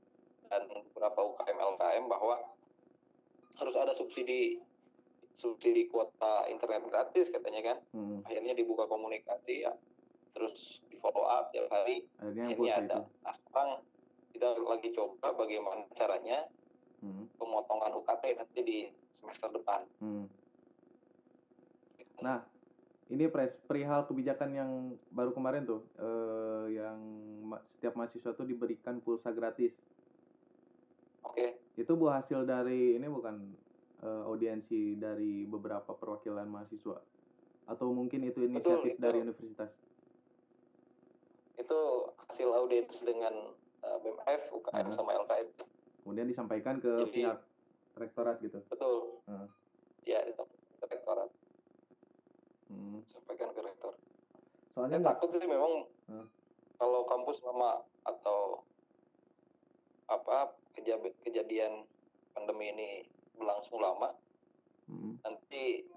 dan 0.50 0.62
beberapa 0.66 1.20
UKM 1.22 1.58
LKM 1.78 2.04
bahwa 2.10 2.36
harus 3.56 3.76
ada 3.78 3.94
subsidi 3.94 4.58
subsidi 5.38 5.86
kuota 5.86 6.50
internet 6.50 6.82
gratis 6.90 7.30
katanya 7.30 7.62
kan. 7.62 7.78
Hmm. 7.94 8.26
Akhirnya 8.26 8.58
dibuka 8.58 8.90
komunikasi 8.90 9.62
ya 9.62 9.72
terus 10.36 10.84
di 10.92 11.00
follow 11.00 11.24
up 11.24 11.48
tiap 11.48 11.64
hari 11.72 12.04
akhirnya, 12.20 12.46
ini 12.52 12.68
ada 12.68 13.08
nah 13.24 13.34
sekarang 13.48 13.80
kita 14.36 14.52
lagi 14.60 14.92
coba 14.92 15.32
bagaimana 15.32 15.88
caranya 15.96 16.44
hmm. 17.00 17.40
pemotongan 17.40 17.96
UKT 18.04 18.36
nanti 18.36 18.60
di 18.60 18.78
semester 19.16 19.48
depan 19.48 19.80
hmm. 20.04 20.28
nah 22.20 22.44
ini 23.08 23.32
pres 23.32 23.56
perihal 23.64 24.04
kebijakan 24.04 24.50
yang 24.52 24.70
baru 25.08 25.32
kemarin 25.32 25.64
tuh 25.64 25.88
eh, 25.96 26.76
yang 26.76 27.00
setiap 27.80 27.96
mahasiswa 27.96 28.36
tuh 28.36 28.44
diberikan 28.44 29.00
pulsa 29.00 29.32
gratis 29.32 29.72
oke 31.24 31.32
okay. 31.32 31.56
itu 31.80 31.96
buah 31.96 32.20
hasil 32.20 32.44
dari 32.44 33.00
ini 33.00 33.08
bukan 33.08 33.40
eh, 34.04 34.22
audiensi 34.28 35.00
dari 35.00 35.48
beberapa 35.48 35.96
perwakilan 35.96 36.44
mahasiswa 36.44 37.00
atau 37.66 37.88
mungkin 37.88 38.20
itu 38.28 38.44
inisiatif 38.44 39.00
Betul, 39.00 39.00
dari 39.00 39.16
universitas 39.24 39.72
itu 41.56 41.80
hasil 42.28 42.52
audit 42.52 42.92
dengan 43.00 43.32
uh, 43.86 43.98
BMF, 44.02 44.42
UKM 44.50 44.86
hmm. 44.90 44.96
sama 44.98 45.10
LKM. 45.14 45.48
Kemudian 46.02 46.26
disampaikan 46.26 46.76
ke 46.82 46.92
Jadi, 47.06 47.12
pihak 47.14 47.38
rektorat 47.96 48.36
gitu. 48.42 48.58
Betul. 48.66 49.22
Hmm. 49.30 49.46
Ya, 50.02 50.22
itu 50.26 50.42
ke 50.82 50.86
rektorat. 50.90 51.30
Hmm. 52.70 53.00
Sampaikan 53.14 53.54
ke 53.54 53.60
rektor. 53.62 53.94
Soalnya 54.74 54.98
ya, 55.00 55.06
takut 55.14 55.30
sih 55.32 55.48
memang 55.48 55.86
hmm. 56.10 56.26
kalau 56.76 57.06
kampus 57.06 57.38
lama 57.46 57.82
atau 58.06 58.62
apa 60.06 60.54
kejadian 61.26 61.82
pandemi 62.30 62.70
ini 62.70 62.90
berlangsung 63.34 63.82
lama, 63.82 64.14
hmm. 64.86 65.18
nanti 65.26 65.88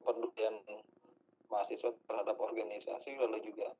pedulian 0.00 0.56
mahasiswa 1.52 1.92
terhadap 2.08 2.36
organisasi 2.40 3.20
lalu 3.20 3.44
juga 3.44 3.76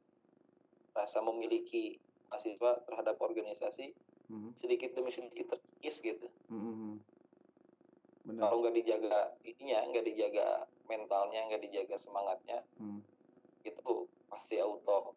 rasa 0.92 1.24
memiliki 1.24 1.96
mahasiswa 2.32 2.80
terhadap 2.88 3.20
organisasi 3.20 3.92
hmm. 4.32 4.56
sedikit 4.64 4.96
demi 4.96 5.12
sedikit 5.12 5.52
terkikis 5.52 6.00
gitu. 6.00 6.26
Hmm, 6.48 6.64
hmm, 6.64 6.76
hmm. 6.80 6.96
benar. 8.24 8.48
Kalau 8.48 8.64
nggak 8.64 8.76
dijaga 8.80 9.36
ininya 9.44 9.84
nggak 9.92 10.04
dijaga 10.08 10.64
mentalnya 10.88 11.40
nggak 11.52 11.62
dijaga 11.68 12.00
semangatnya 12.00 12.64
hmm. 12.80 13.04
itu 13.68 14.08
pasti 14.32 14.56
auto 14.64 15.12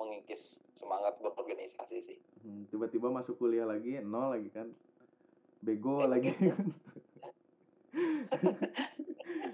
mengikis 0.00 0.40
semangat 0.80 1.20
berorganisasi 1.20 1.96
sih. 2.08 2.18
Hmm, 2.40 2.64
tiba-tiba 2.72 3.12
masuk 3.12 3.36
kuliah 3.36 3.68
lagi 3.68 4.00
nol 4.00 4.32
lagi 4.32 4.48
kan. 4.48 4.72
Bego 5.60 6.00
lagi 6.12 6.32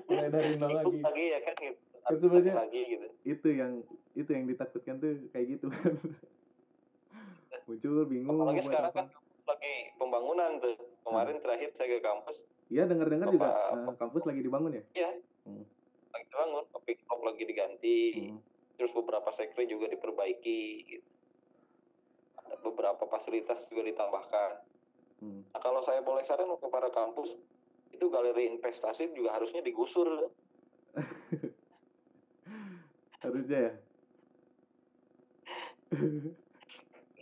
mulai 0.08 0.30
dari 0.30 0.54
nol 0.54 0.70
lagi. 0.70 1.02
lagi 1.02 1.24
ya 1.34 1.40
kan 1.42 1.58
gitu 1.58 1.87
Kan 2.08 2.16
sebenarnya- 2.18 2.56
lagi 2.58 2.80
gitu. 2.82 3.06
itu 3.22 3.48
yang 3.50 3.72
itu 4.14 4.30
yang 4.30 4.44
ditakutkan 4.44 4.96
tuh 4.96 5.12
kayak 5.30 5.46
gitu 5.52 5.68
kan. 5.68 5.92
Muncul 7.68 8.08
bingung 8.08 8.40
apalagi 8.40 8.64
sekarang 8.64 8.88
apa. 8.88 8.98
kan 8.98 9.06
lagi 9.46 9.72
pembangunan 9.94 10.50
tuh. 10.58 10.76
Kemarin 11.04 11.36
terakhir 11.38 11.68
saya 11.74 11.88
ke 11.90 12.00
kampus. 12.00 12.36
Iya 12.68 12.84
dengar-dengar 12.84 13.28
juga. 13.28 13.48
eh, 13.72 13.94
kampus 13.94 14.22
lagi 14.24 14.40
dibangun 14.40 14.72
ya? 14.74 14.84
Ya 14.94 15.10
Hmm. 15.44 15.64
lagi 16.10 16.24
dibangun 16.26 16.64
topik 16.70 16.96
lagi 17.04 17.44
diganti. 17.44 18.00
Hmm. 18.26 18.40
terus 18.74 18.94
beberapa 18.94 19.26
sekre 19.34 19.66
juga 19.66 19.86
diperbaiki. 19.86 20.60
Gitu. 20.86 21.06
ada 22.38 22.56
beberapa 22.62 23.04
fasilitas 23.04 23.60
juga 23.68 23.84
ditambahkan. 23.84 24.50
Hmm. 25.18 25.42
nah 25.50 25.58
kalau 25.58 25.82
saya 25.82 26.00
boleh 26.00 26.24
saran 26.24 26.48
untuk 26.48 26.70
para 26.70 26.88
kampus 26.88 27.34
itu 27.90 28.04
galeri 28.06 28.48
investasi 28.48 29.12
juga 29.12 29.34
harusnya 29.34 29.60
digusur 29.60 30.30
harusnya 33.48 33.60
ya? 33.64 33.72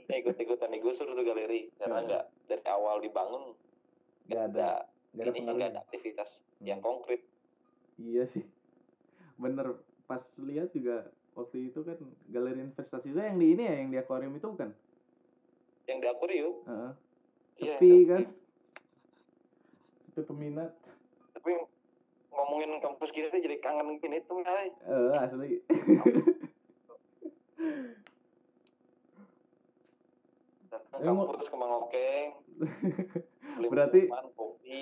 Ikut-ikutan 0.06 0.70
digusur 0.74 1.06
tuh 1.06 1.24
galeri. 1.24 1.70
Karena 1.78 1.98
Hmm. 2.02 2.06
nggak 2.10 2.24
dari 2.50 2.64
awal 2.66 2.98
dibangun 2.98 3.54
nggak 4.26 4.42
ada 4.54 4.90
ini 5.14 5.38
nggak 5.38 5.70
ada 5.70 5.80
aktivitas 5.86 6.30
yang 6.58 6.82
Hmm. 6.82 6.88
konkret. 6.90 7.22
Iya 7.96 8.26
sih. 8.34 8.44
Bener 9.38 9.80
pas 10.06 10.22
lihat 10.38 10.70
juga 10.74 11.10
waktu 11.34 11.70
itu 11.70 11.82
kan 11.82 11.98
galeri 12.30 12.62
investasi 12.62 13.10
itu 13.10 13.18
yang 13.18 13.38
di 13.38 13.46
ini 13.54 13.62
ya 13.66 13.74
yang 13.82 13.90
di 13.90 13.98
akuarium 13.98 14.34
itu 14.34 14.46
bukan? 14.50 14.70
Yang 15.86 15.98
di 16.02 16.06
akuarium? 16.10 16.54
Heeh. 16.66 16.92
Iya, 17.56 17.74
sepi 17.78 17.86
yang 17.88 17.98
di 17.98 18.10
kan 18.10 18.22
sepi 20.12 20.22
peminat. 20.26 20.70
Tapi 21.34 21.50
ngomongin 22.36 22.76
kampus 22.78 23.10
kita 23.10 23.28
tuh 23.28 23.40
jadi 23.40 23.56
kangen 23.58 23.96
gini 23.96 24.20
tuh 24.22 24.40
ay. 24.40 24.68
eh 24.84 25.12
asli. 25.16 25.50
Kampus 30.92 31.48
ke 31.48 31.56
Mangokeng. 31.56 32.28
Beli 33.56 33.66
Berarti- 33.68 34.04
minuman, 34.04 34.26
kopi 34.32 34.80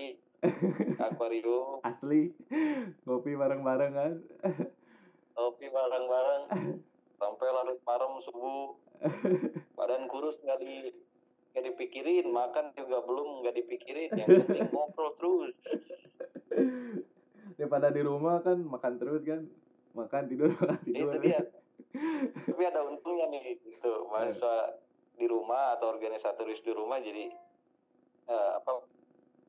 akuarium. 0.99 1.79
Asli. 1.89 2.35
Ngopi 3.05 3.33
bareng-bareng 3.33 3.93
kan 3.93 4.13
kopi 5.35 5.67
bareng-bareng. 5.69 6.43
Sampai 7.17 7.49
larut 7.49 7.81
malam 7.83 8.19
subuh. 8.23 8.75
Badan 9.75 10.07
kurus 10.07 10.39
nggak 10.41 10.59
di 10.61 10.91
nggak 11.55 11.65
dipikirin 11.65 12.27
makan 12.29 12.75
juga 12.75 12.99
belum 13.03 13.43
nggak 13.43 13.57
dipikirin. 13.57 14.11
Yang 14.13 14.29
penting 14.45 14.69
ngobrol 14.75 15.15
terus 15.17 15.55
daripada 17.55 17.89
di 17.89 18.01
rumah 18.01 18.41
kan 18.41 18.59
makan 18.61 18.97
terus 18.97 19.23
kan. 19.23 19.45
Makan 19.95 20.23
tidur 20.27 20.51
makan 20.59 20.79
tidur. 20.83 21.15
itu 21.15 21.19
dia 21.23 21.41
tapi 22.47 22.63
ada 22.65 22.83
untungnya 22.83 23.31
nih 23.31 23.59
gitu. 23.61 24.09
Mahasiswa 24.09 24.79
di 25.15 25.27
rumah 25.27 25.79
atau 25.79 25.91
organisatoris 25.91 26.59
di 26.61 26.73
rumah 26.75 26.99
jadi 26.99 27.31
eh, 28.27 28.51
apa 28.57 28.83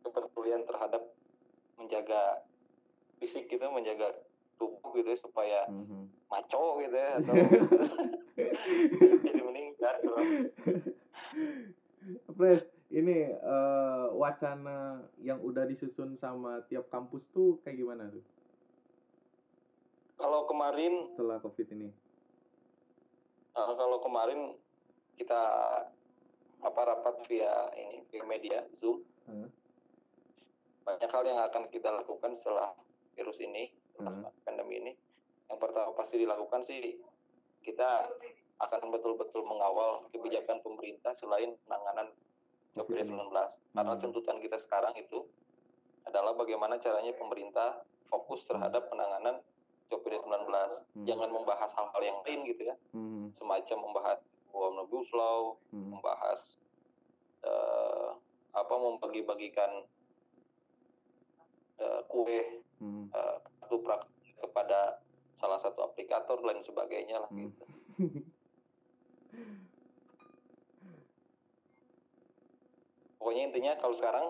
kepedulian 0.06 0.62
terhadap 0.63 1.02
menjaga 1.76 2.46
fisik 3.17 3.50
gitu 3.50 3.65
menjaga 3.67 4.13
tubuh 4.56 4.93
gitu 4.93 5.10
ya, 5.10 5.20
supaya 5.20 5.60
Mhm. 5.67 6.08
maco 6.30 6.78
gitu 6.80 6.93
ya 6.93 7.17
atau 7.17 7.34
jadi 9.26 9.41
meningkat 9.41 9.96
gitu. 10.00 10.15
Pres, 12.32 12.62
ini 12.89 13.17
eh, 13.34 14.08
wacana 14.13 14.78
yang 15.19 15.41
udah 15.41 15.65
disusun 15.65 16.15
sama 16.15 16.62
tiap 16.65 16.88
kampus 16.88 17.26
tuh 17.32 17.58
kayak 17.62 17.78
gimana 17.78 18.10
tuh 18.10 18.21
kalau 20.15 20.48
kemarin 20.48 21.04
setelah 21.12 21.38
covid 21.39 21.67
ini? 21.71 21.89
eh, 23.52 23.71
kalau 23.76 23.98
kemarin 24.00 24.56
kita 25.15 25.41
apa 26.62 26.82
rapat 26.82 27.15
via 27.28 27.71
ini 27.76 28.04
via 28.10 28.24
media 28.24 28.60
zoom 28.76 29.02
Hmm. 29.26 29.50
banyak 30.86 31.10
hal 31.10 31.24
yang 31.26 31.41
akan 31.41 31.65
kita 31.74 31.89
lakukan 31.89 32.38
setelah 32.38 32.78
virus 33.17 33.41
ini 33.41 33.74
setelah 33.89 34.21
Hmm. 34.21 34.30
pandemi 34.45 34.78
ini 34.78 34.93
yang 35.50 35.58
pertama 35.58 35.98
pasti 35.98 36.21
dilakukan 36.21 36.62
sih 36.62 37.02
kita 37.65 38.06
akan 38.56 38.93
betul-betul 38.93 39.41
mengawal 39.43 40.06
kebijakan 40.13 40.62
pemerintah 40.62 41.17
selain 41.17 41.58
penanganan 41.65 42.13
COVID-19 42.76 43.32
karena 43.72 43.94
Hmm. 43.96 44.02
tuntutan 44.04 44.38
kita 44.40 44.60
sekarang 44.62 44.92
itu 44.96 45.24
adalah 46.04 46.36
bagaimana 46.36 46.78
caranya 46.78 47.16
pemerintah 47.16 47.82
fokus 48.06 48.44
terhadap 48.46 48.92
penanganan 48.92 49.40
COVID-19 49.88 50.52
Hmm. 50.94 51.06
jangan 51.08 51.32
membahas 51.32 51.72
hal-hal 51.72 52.02
yang 52.04 52.20
lain 52.22 52.40
gitu 52.46 52.62
ya 52.66 52.76
Mhm. 52.92 53.40
semacam 53.40 53.78
membahas 53.82 54.20
omnibus 54.52 55.10
law 55.12 55.56
Mhm. 55.72 55.90
membahas 55.92 56.40
eh, 57.46 58.10
apa 58.52 58.74
membagi-bagikan 58.74 59.86
eh, 61.78 62.02
kue 62.08 62.64
kartu 63.12 63.76
prakerja 63.82 64.34
kepada 64.40 64.80
salah 65.36 65.60
satu 65.60 65.84
aplikator 65.84 66.40
dan 66.40 66.64
sebagainya 66.64 67.20
lah 67.20 67.30
Hmm. 67.30 67.46
gitu. 67.46 67.64
Kalau 73.82 73.96
sekarang 73.96 74.26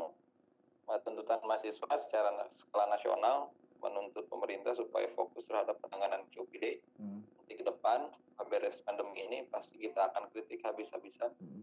tuntutan 1.02 1.42
mahasiswa 1.46 1.96
secara 2.06 2.30
skala 2.54 2.86
nasional 2.94 3.50
menuntut 3.82 4.26
pemerintah 4.30 4.74
supaya 4.78 5.10
fokus 5.14 5.46
terhadap 5.46 5.78
penanganan 5.82 6.26
COPD 6.34 6.82
Mhm. 6.98 7.20
nanti 7.38 7.54
ke 7.58 7.64
depan 7.66 8.10
beres 8.46 8.78
pandemi 8.86 9.26
ini 9.26 9.50
pasti 9.50 9.82
kita 9.82 10.14
akan 10.14 10.30
kritik 10.30 10.62
habis-habisan 10.62 11.34
Mhm. 11.42 11.62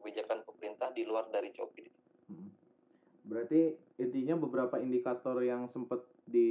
kebijakan 0.00 0.44
pemerintah 0.48 0.88
di 0.96 1.04
luar 1.04 1.28
dari 1.28 1.52
COPD. 1.52 1.88
Mhm. 2.32 2.48
Berarti 3.24 3.60
intinya 4.00 4.36
beberapa 4.40 4.80
indikator 4.80 5.36
yang 5.44 5.68
sempet 5.72 6.00
di 6.24 6.48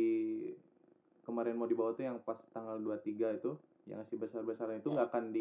kemarin 1.23 1.57
mau 1.57 1.65
dibawa 1.65 1.93
tuh 1.97 2.05
yang 2.05 2.21
pas 2.21 2.37
tanggal 2.53 2.77
23 2.77 3.33
itu 3.33 3.57
yang 3.89 4.01
masih 4.05 4.17
besar-besaran 4.21 4.79
itu 4.79 4.89
nggak 4.89 5.09
akan 5.09 5.33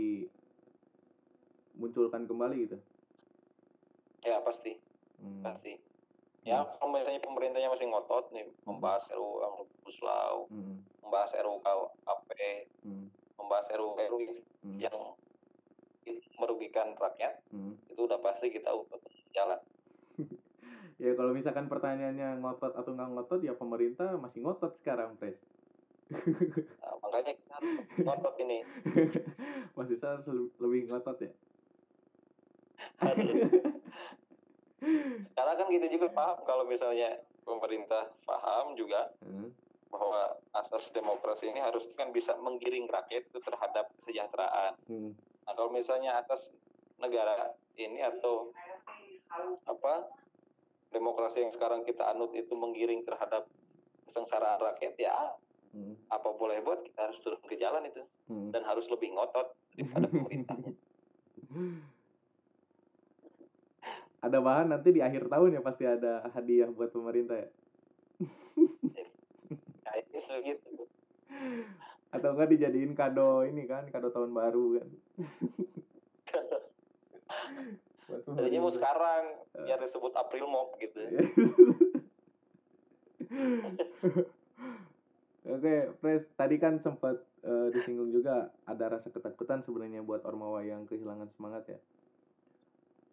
dimunculkan 1.72 2.24
kembali 2.24 2.56
gitu. 2.68 2.78
Ya 5.42 5.50
pasti, 5.50 5.72
Hmm. 5.72 5.82
pasti. 5.82 6.48
Ya 6.50 6.58
kalau 6.78 6.90
misalnya 6.94 7.22
pemerintahnya 7.26 7.70
masih 7.74 7.86
ngotot 7.90 8.24
nih 8.34 8.44
membahas 8.68 9.04
RUU 9.14 9.38
Omnibus 9.46 9.98
Law, 10.08 10.36
Hmm. 10.50 10.76
membahas 11.02 11.30
RUU 11.44 11.58
KUHP, 11.64 12.30
Hmm. 12.84 13.06
membahas 13.38 13.66
RUU 13.78 13.94
RUU 13.98 14.34
Hmm. 14.62 14.78
yang 14.84 14.96
merugikan 16.40 16.88
rakyat, 16.98 17.34
Hmm. 17.52 17.78
itu 17.90 18.00
udah 18.08 18.18
pasti 18.24 18.46
kita 18.50 18.70
udah 18.74 18.98
jalan. 19.36 19.60
Ya 21.02 21.10
kalau 21.18 21.32
misalkan 21.38 21.66
pertanyaannya 21.72 22.26
ngotot 22.40 22.72
atau 22.78 22.90
nggak 22.94 23.10
ngotot 23.12 23.40
ya 23.48 23.52
pemerintah 23.58 24.08
masih 24.24 24.40
ngotot 24.44 24.72
sekarang, 24.80 25.10
Pres. 25.18 25.38
Nah, 26.82 26.94
makanya 27.02 27.32
kita 27.38 27.56
ngotot 28.04 28.34
ini. 28.42 28.58
masih 29.78 29.96
harus 30.02 30.26
le- 30.28 30.54
lebih 30.62 30.80
ngotot 30.90 31.16
ya. 31.26 31.30
Karena 35.32 35.52
kan 35.54 35.66
gitu 35.68 35.86
juga 35.90 36.06
paham 36.10 36.36
kalau 36.42 36.64
misalnya 36.64 37.16
pemerintah 37.42 38.10
paham 38.22 38.74
juga 38.74 39.10
Hmm. 39.20 39.50
bahwa 39.88 40.22
asas 40.54 40.88
demokrasi 40.90 41.46
ini 41.46 41.60
harus 41.60 41.84
kan 41.94 42.08
bisa 42.10 42.32
menggiring 42.36 42.86
rakyat 42.86 43.28
itu 43.28 43.38
terhadap 43.38 43.92
kesejahteraan. 44.00 44.72
Hmm. 44.86 45.12
Nah 45.44 45.52
kalau 45.52 45.68
misalnya 45.68 46.16
atas 46.16 46.40
negara 46.96 47.52
ini 47.74 48.00
atau 48.00 48.52
apa 49.64 49.94
demokrasi 50.88 51.40
yang 51.40 51.52
sekarang 51.52 51.82
kita 51.82 52.04
anut 52.06 52.32
itu 52.32 52.52
menggiring 52.52 53.00
terhadap 53.02 53.48
kesengsaraan 54.06 54.60
rakyat 54.60 54.94
ya 54.96 55.32
Hmm. 55.72 55.96
apa 56.06 56.28
boleh 56.30 56.60
buat 56.60 56.84
kita 56.84 57.00
harus 57.02 57.16
turun 57.20 57.40
ke 57.42 57.56
jalan 57.56 57.88
itu 57.88 58.04
Hmm. 58.28 58.52
dan 58.52 58.60
harus 58.62 58.84
lebih 58.86 59.08
ngotot 59.12 59.56
daripada 59.72 60.04
pemerintahnya. 60.06 60.72
ada 64.22 64.38
bahan 64.38 64.70
nanti 64.70 64.94
di 64.94 65.02
akhir 65.02 65.26
tahun 65.26 65.58
ya 65.58 65.60
pasti 65.66 65.84
ada 65.84 66.30
hadiah 66.30 66.70
buat 66.70 66.94
pemerintah 66.94 67.42
ya. 67.42 67.48
Nah 69.82 69.94
ini 69.98 70.18
segitu. 70.22 70.70
atau 72.12 72.36
enggak 72.36 72.52
dijadiin 72.52 72.92
kado 72.92 73.40
ini 73.48 73.64
kan 73.64 73.88
kado 73.88 74.12
tahun 74.12 74.36
baru 74.36 74.78
kan 74.78 74.88
Buat 78.12 78.28
Tadinya 78.36 78.60
mau 78.60 78.72
sekarang 78.74 79.22
biar 79.56 79.80
disebut 79.80 80.12
April 80.12 80.44
Mop 80.44 80.76
gitu. 80.76 81.00
Oke, 85.42 85.74
Pres, 85.98 86.22
tadi 86.36 86.60
kan 86.60 86.78
sempat 86.84 87.24
eh, 87.42 87.68
disinggung 87.72 88.12
juga 88.12 88.52
ada 88.68 88.84
rasa 88.92 89.08
ketakutan 89.08 89.64
sebenarnya 89.64 90.04
buat 90.04 90.22
Ormawa 90.28 90.60
yang 90.62 90.84
kehilangan 90.84 91.32
semangat 91.34 91.64
ya. 91.72 91.78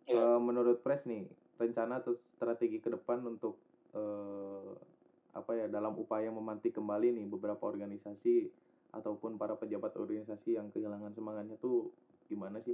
Iya. 0.10 0.18
Eh, 0.18 0.40
menurut 0.42 0.82
Pres 0.82 1.06
nih, 1.06 1.30
rencana 1.62 2.02
atau 2.02 2.18
strategi 2.36 2.82
ke 2.82 2.90
depan 2.90 3.22
untuk 3.30 3.62
eh, 3.94 4.74
apa 5.38 5.52
ya 5.54 5.70
dalam 5.70 5.94
upaya 5.94 6.34
memantik 6.34 6.74
kembali 6.74 7.14
nih 7.14 7.26
beberapa 7.30 7.70
organisasi 7.70 8.50
ataupun 8.90 9.38
para 9.38 9.54
pejabat 9.54 9.94
organisasi 9.94 10.58
yang 10.58 10.74
kehilangan 10.74 11.14
semangatnya 11.14 11.62
tuh 11.62 11.94
gimana 12.26 12.58
sih 12.66 12.74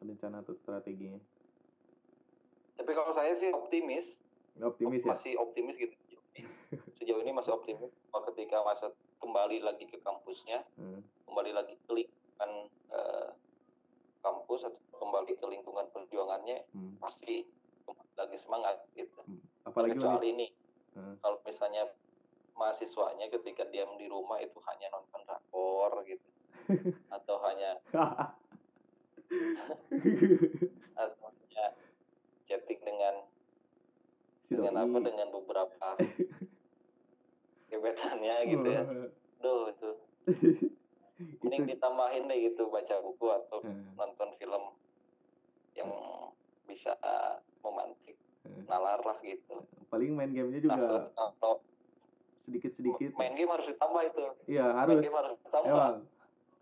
rencana 0.00 0.40
atau 0.40 0.56
strateginya? 0.64 1.20
Tapi 2.80 2.90
kalau 2.96 3.12
saya 3.12 3.36
sih 3.36 3.52
optimis, 3.52 4.16
Optimis 4.56 5.04
ya? 5.04 5.12
masih 5.12 5.32
optimis 5.36 5.76
gitu. 5.76 5.92
Sejauh 7.00 7.20
ini 7.20 7.36
masih 7.36 7.52
optimis 7.52 7.92
ketika 8.32 8.60
masa 8.64 8.92
kembali 9.20 9.60
lagi 9.60 9.84
ke 9.88 10.00
kampusnya, 10.00 10.64
Hmm, 10.76 11.00
kembali 11.28 11.52
lagi 11.52 11.76
ke 11.84 11.90
lingkungan 11.92 12.50
eh, 12.92 13.28
kampus 14.20 14.68
atau 14.68 14.80
kembali 14.96 15.32
ke 15.36 15.46
lingkungan 15.46 15.86
perjuangannya 15.90 16.64
hmm, 16.72 16.98
pasti 16.98 17.46
lagi 18.16 18.38
semangat 18.40 18.76
gitu. 18.92 19.20
hmm. 19.22 19.40
Apalagi 19.64 19.96
Kecuali 19.96 20.28
ini 20.32 20.48
Hmm. 20.96 21.12
kalau 21.20 21.36
misalnya 21.44 21.92
mahasiswanya 22.56 23.28
ketika 23.28 23.68
diam 23.68 24.00
di 24.00 24.08
rumah 24.08 24.40
itu 24.40 24.56
hanya 24.64 24.88
nonton 24.88 25.20
rakor 25.28 25.92
gitu 26.08 26.24
atau 27.12 27.36
hanya 27.44 27.76
atau 30.96 31.28
hanya 31.28 31.64
chatting 32.48 32.80
dengan 32.80 33.28
Si 34.46 34.54
dengan 34.56 34.78
apa 34.78 34.98
dengan 35.04 35.28
beberapa 35.34 35.98
gebetannya 37.68 38.34
gitu 38.46 38.66
ya. 38.66 38.82
Duh 39.42 39.68
itu 39.68 39.90
mending 41.44 41.62
itu 41.66 41.70
ditambahin 41.76 42.24
deh 42.24 42.38
gitu 42.40 42.68
baca 42.68 42.94
buku 43.02 43.26
atau 43.36 43.58
Hmm, 43.60 43.92
nonton 43.96 44.32
film 44.38 44.62
yang 45.76 45.90
bisa 46.64 46.92
memantik 47.60 48.16
hmm. 48.42 48.64
nalar 48.66 48.98
lah 49.00 49.16
gitu. 49.20 49.60
paling 49.86 50.12
main 50.12 50.32
gamenya 50.32 50.60
Nah, 50.64 50.76
juga 50.76 50.86
kalau 51.36 51.60
sedikit 52.42 52.72
sedikit 52.74 53.10
main 53.14 53.34
game 53.34 53.50
harus 53.50 53.66
ditambah 53.66 54.02
itu. 54.04 54.24
iya 54.48 54.66
Main 54.66 54.78
harus 54.82 54.98
game 55.00 55.16
harus 55.16 55.36
ditambah. 55.40 55.68
emang 55.68 55.96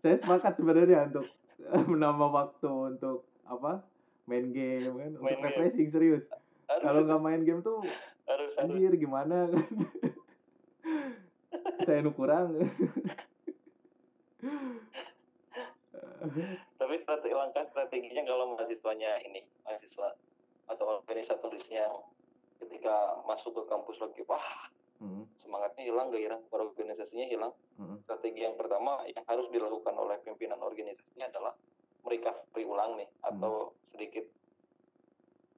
saya 0.01 0.15
sepakat 0.19 0.53
sebenarnya 0.55 0.99
untuk 1.09 1.25
menambah 1.91 2.29
waktu 2.29 2.71
untuk 2.91 3.17
apa 3.45 3.81
main 4.25 4.49
game 4.49 4.91
kan 4.91 5.09
untuk 5.11 5.21
Main 5.21 5.37
game. 5.37 5.45
refreshing 5.47 5.89
serius 5.89 6.23
Harus, 6.65 6.81
kalau 6.81 7.01
nggak 7.05 7.21
main 7.21 7.41
game 7.41 7.61
tuh 7.61 7.85
harus, 8.25 8.49
harus. 8.57 8.61
anjir 8.65 8.93
gimana 8.95 9.45
kan 9.47 9.65
saya 11.85 12.01
nu 12.01 12.11
kurang 12.11 12.57
Tapi 16.81 16.95
strategi 17.03 17.35
langkah 17.35 17.63
strateginya 17.71 18.23
kalau 18.25 18.55
mahasiswanya 18.55 19.21
ini 19.25 19.41
mahasiswa 19.63 20.15
atau 20.65 20.85
organisatorisnya 21.01 21.85
ketika 22.59 23.21
masuk 23.29 23.53
ke 23.53 23.63
kampus 23.69 23.97
lagi 24.01 24.21
wah 24.25 24.73
Hmm, 24.95 25.27
semangatnya 25.43 25.83
hilang 25.91 26.07
gairah 26.07 26.39
organisasinya 26.55 27.27
hilang. 27.27 27.53
Hmm, 27.75 27.99
strategi 28.07 28.47
yang 28.47 28.55
pertama 28.55 29.03
yang 29.11 29.27
harus 29.27 29.51
dilakukan 29.51 29.91
oleh 29.91 30.15
pimpinan 30.23 30.63
organisasinya 30.63 31.27
adalah 31.27 31.53
merecovery 32.07 32.63
ulang 32.63 32.95
nih 32.95 33.09
atau 33.27 33.75
sedikit 33.91 34.23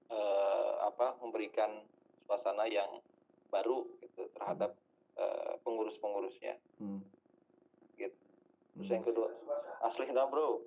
eh, 0.10 0.74
apa 0.82 1.22
memberikan 1.22 1.86
suasana 2.26 2.66
yang 2.66 2.98
baru 3.54 3.86
gitu 4.02 4.26
terhadap 4.34 4.74
eh, 5.22 5.54
pengurus-pengurusnya. 5.62 6.58
Hmm. 6.82 7.06
Terus 8.78 8.90
yang 8.94 9.06
kedua 9.06 9.28
asli 9.86 10.10
dah 10.14 10.26
bro. 10.30 10.62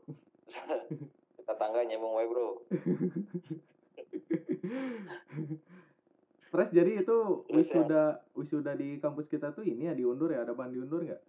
Tetangga 1.47 1.81
nyambung 1.87 2.15
wae 2.19 2.27
bro. 2.27 2.49
Pres 6.51 6.71
jadi 6.75 7.07
itu 7.07 7.19
Terus 7.47 7.67
ya. 7.71 7.79
wisuda 7.79 8.03
wisuda 8.35 8.73
di 8.75 8.99
kampus 8.99 9.31
kita 9.31 9.55
tuh 9.55 9.63
ini 9.63 9.87
ya 9.87 9.95
diundur 9.95 10.35
ya? 10.35 10.43
Ada 10.43 10.55
ban 10.55 10.75
diundur 10.75 11.07
nggak? 11.07 11.23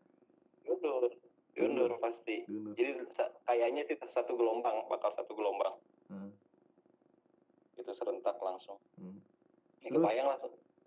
Diundur. 0.66 1.14
Diundur 1.54 1.92
pasti. 2.02 2.42
Diundur. 2.50 2.74
Jadi 2.74 3.06
kayaknya 3.46 3.86
sih 3.86 3.98
satu 4.02 4.34
gelombang 4.34 4.90
bakal 4.90 5.14
satu 5.14 5.38
gelombang. 5.38 5.78
Hmm, 6.10 6.34
itu 7.78 7.92
serentak 7.94 8.36
langsung. 8.42 8.82
Hmm. 8.98 9.22
ya, 9.86 9.94
Terus? 9.94 10.02
kebayang 10.02 10.28
lah 10.28 10.38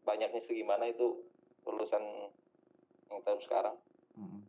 banyaknya 0.02 0.42
segimana 0.44 0.90
itu 0.90 1.22
lulusan 1.64 2.02
yang 3.14 3.20
tahun 3.22 3.40
sekarang. 3.46 3.76
Hmm. 4.18 4.42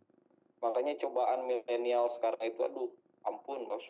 Makanya 0.63 0.93
cobaan 1.01 1.47
milenial 1.47 2.11
sekarang 2.17 2.41
itu 2.43 2.59
aduh 2.63 2.89
ampun 3.27 3.67
bos 3.67 3.85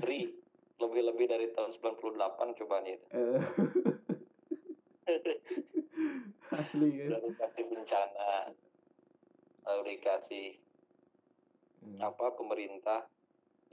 tri 0.00 0.32
lebih-lebih 0.82 1.26
dari 1.30 1.46
tahun 1.54 1.78
98 1.78 2.58
cobaannya 2.58 2.92
itu. 2.98 3.06
Eh, 3.14 3.40
asli 6.58 6.88
ya 7.00 7.06
lalu 7.16 7.32
dikasih 7.32 7.64
bencana 7.70 8.52
lalu 9.64 9.82
dikasih 9.96 10.58
Hmm, 11.82 11.98
apa 11.98 12.30
pemerintah 12.38 13.10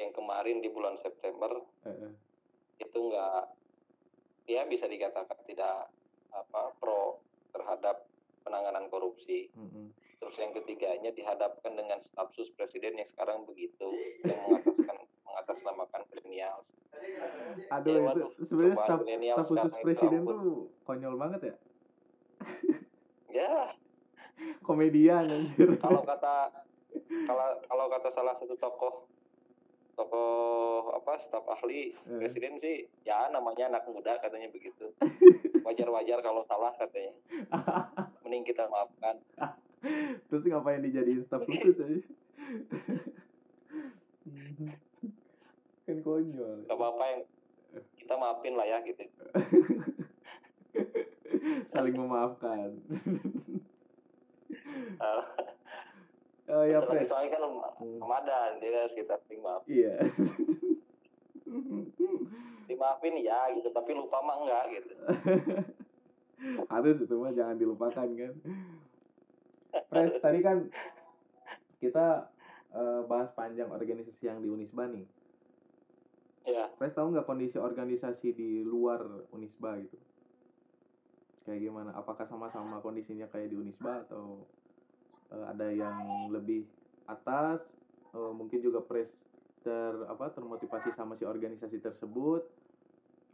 yang 0.01 0.09
kemarin 0.17 0.65
di 0.65 0.69
bulan 0.73 0.97
September 0.97 1.61
eh. 1.85 2.09
itu 2.81 2.97
enggak 2.97 3.53
ya 4.49 4.65
bisa 4.65 4.89
dikatakan 4.89 5.37
tidak 5.45 5.93
apa 6.33 6.73
pro 6.81 7.21
terhadap 7.53 8.09
penanganan 8.41 8.89
korupsi. 8.89 9.53
Hmm, 9.53 9.69
hmm. 9.69 9.87
Terus 10.19 10.35
yang 10.35 10.51
ketiganya 10.51 11.09
dihadapkan 11.09 11.73
dengan 11.73 11.99
stafsus 12.03 12.51
presiden 12.53 12.95
yang 12.95 13.07
sekarang 13.07 13.43
begitu 13.43 13.87
yang 14.23 14.39
mengataskan 14.45 14.95
mengatasnamakan 15.25 16.01
milenial 16.11 16.59
Aduh 17.71 17.95
Ya, 17.95 17.97
itu 17.97 18.03
waduh, 18.03 18.29
sebenarnya 18.43 18.75
cobaan 18.75 18.87
staf 18.87 18.99
milenial 18.99 19.35
staf 19.35 19.45
khusus 19.45 19.55
sekarang 19.55 19.71
itu 19.71 19.85
presiden 19.87 20.21
tuh 20.23 20.43
konyol 20.83 21.15
banget 21.15 21.41
ya? 21.41 21.55
Ya. 23.29 23.53
Komedian 24.63 25.25
anjir. 25.27 25.69
Kalau 25.79 26.01
kata 26.03 26.35
kalau 27.23 27.47
kalau 27.63 27.85
kata 27.87 28.09
salah 28.11 28.35
satu 28.35 28.55
tokoh 28.55 29.05
tokoh 29.93 30.95
apa 30.95 31.19
staf 31.23 31.43
ahli 31.45 31.91
Eh. 31.93 32.19
presiden 32.19 32.55
sih 32.57 32.87
ya 33.03 33.27
namanya 33.29 33.67
anak 33.69 33.87
muda 33.87 34.19
katanya 34.19 34.47
begitu. 34.49 34.91
Wajar-wajar 35.67 36.19
kalau 36.19 36.43
salah 36.43 36.71
katanya. 36.75 37.13
Mending 38.25 38.43
kita 38.43 38.67
maafkan 38.67 39.19
terus 40.27 40.43
ngapain 40.43 40.83
dijadiin 40.83 41.23
staf 41.25 41.47
khusus 41.47 41.79
aja? 41.79 41.99
Kan 45.89 46.05
konyol. 46.05 46.69
Nggak 46.69 46.77
apa-apa 46.77 47.03
yang 47.09 47.21
kita 47.97 48.13
maafin 48.13 48.53
lah 48.53 48.65
ya 48.67 48.77
gitu. 48.85 48.99
Saling 51.73 51.95
memaafkan. 51.97 52.77
Eh, 54.99 55.21
oh 56.53 56.65
ya 56.65 56.79
pres 56.85 57.09
soalnya 57.09 57.37
kan 57.37 57.43
Hmm. 57.79 57.95
Ramadan 57.95 58.59
dia 58.59 58.75
harus 58.75 58.91
kita 58.91 59.15
sering 59.23 59.39
maaf. 59.39 59.63
Iya. 59.63 60.03
Dimaafin 62.67 63.15
ya 63.23 63.55
gitu. 63.55 63.71
Tapi 63.71 63.95
lupa 63.95 64.19
mah 64.19 64.35
enggak 64.43 64.63
gitu. 64.75 64.93
Harus 66.67 66.99
itu 66.99 67.15
mah 67.15 67.31
jangan 67.31 67.55
dilupakan 67.55 68.03
kan 68.03 68.33
pres 69.89 70.13
tadi 70.23 70.39
kan 70.45 70.57
kita 71.81 71.99
eh, 72.75 73.01
bahas 73.09 73.29
panjang 73.37 73.69
organisasi 73.71 74.23
yang 74.29 74.39
di 74.43 74.49
Unisba 74.51 74.83
nih 74.93 75.05
ya 76.45 76.65
Pres 76.79 76.95
tahu 76.95 77.07
nggak 77.11 77.27
kondisi 77.29 77.57
organisasi 77.59 78.27
di 78.39 78.49
luar 78.63 79.01
Unisba 79.35 79.69
gitu? 79.83 79.97
Kayak 81.45 81.59
gimana? 81.65 81.91
Apakah 81.99 82.25
sama-sama 82.31 82.79
kondisinya 82.85 83.27
kayak 83.33 83.49
di 83.51 83.57
Unisba 83.59 84.07
atau 84.07 84.25
eh, 85.33 85.45
ada 85.51 85.67
yang 85.81 85.97
lebih 86.35 86.71
atas? 87.05 87.59
Eh, 88.15 88.31
mungkin 88.39 88.59
juga 88.65 88.79
Pres 88.89 89.11
ter 89.65 89.93
apa 90.07 90.31
termotivasi 90.31 90.89
sama 90.95 91.19
si 91.19 91.27
organisasi 91.27 91.77
tersebut 91.83 92.41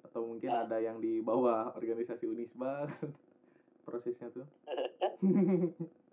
atau 0.06 0.22
mungkin 0.30 0.50
Ya. 0.50 0.66
ada 0.66 0.78
yang 0.82 0.98
di 1.02 1.22
bawah 1.22 1.74
organisasi 1.78 2.26
Unisba 2.30 2.90
prosesnya 3.88 4.30
tuh 4.34 4.46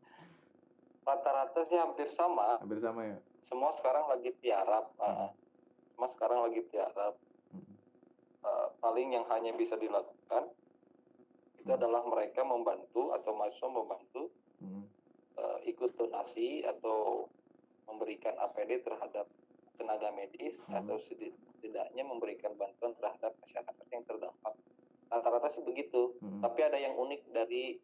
rata-rata 1.02 1.60
sih 1.64 1.74
hampir 1.74 2.08
sama 2.08 2.56
hampir 2.58 2.78
sama 2.78 3.02
ya. 3.04 3.18
semua 3.44 3.70
sekarang 3.74 4.06
lagi 4.08 4.30
tiarap 4.38 4.90
ah. 4.96 5.30
semua 5.92 6.08
sekarang 6.10 6.40
lagi 6.46 6.62
tiarap 6.68 7.14
Mm. 7.52 7.68
Eh, 8.42 8.68
paling 8.80 9.12
yang 9.12 9.28
hanya 9.28 9.52
bisa 9.52 9.76
dilakukan 9.76 10.48
itu 11.54 11.68
Hmm. 11.68 11.76
adalah 11.76 12.00
mereka 12.02 12.40
membantu 12.42 13.12
atau 13.12 13.30
mahasiswa 13.30 13.68
membantu 13.68 14.32
Mm. 14.58 14.88
eh, 15.36 15.58
ikut 15.68 15.92
donasi 15.94 16.64
atau 16.64 17.28
memberikan 17.84 18.32
APD 18.40 18.80
terhadap 18.80 19.28
tenaga 19.76 20.08
medis 20.10 20.56
Hmm. 20.64 20.80
atau 20.80 20.96
setidaknya 20.98 22.02
memberikan 22.02 22.56
bantuan 22.56 22.96
terhadap 22.96 23.36
masyarakat 23.38 23.84
yang 23.90 24.02
terdampak. 24.02 24.54
Rata-rata 25.06 25.48
sih 25.50 25.60
begitu. 25.60 26.16
Hmm. 26.18 26.40
Tapi 26.40 26.60
ada 26.62 26.78
yang 26.78 26.96
unik 26.96 27.28
dari 27.30 27.76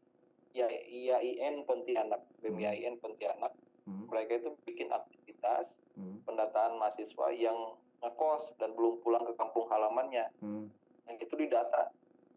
IAIN 0.67 1.63
Pontianak, 1.63 2.27
BEM 2.41 2.59
Hmm. 2.59 2.99
Pontianak. 2.99 3.53
Hmm. 3.85 4.05
Mereka 4.07 4.33
itu 4.37 4.51
bikin 4.65 4.89
aktivitas 4.89 5.79
Hmm. 5.95 6.19
pendataan 6.23 6.77
mahasiswa 6.77 7.31
yang 7.31 7.57
ngekos 7.99 8.55
dan 8.57 8.73
belum 8.73 8.99
pulang 8.99 9.23
ke 9.23 9.35
kampung 9.35 9.67
halamannya. 9.67 10.27
Hmm. 10.39 10.67
Yang 11.05 11.25
itu 11.25 11.35
didata, 11.39 11.91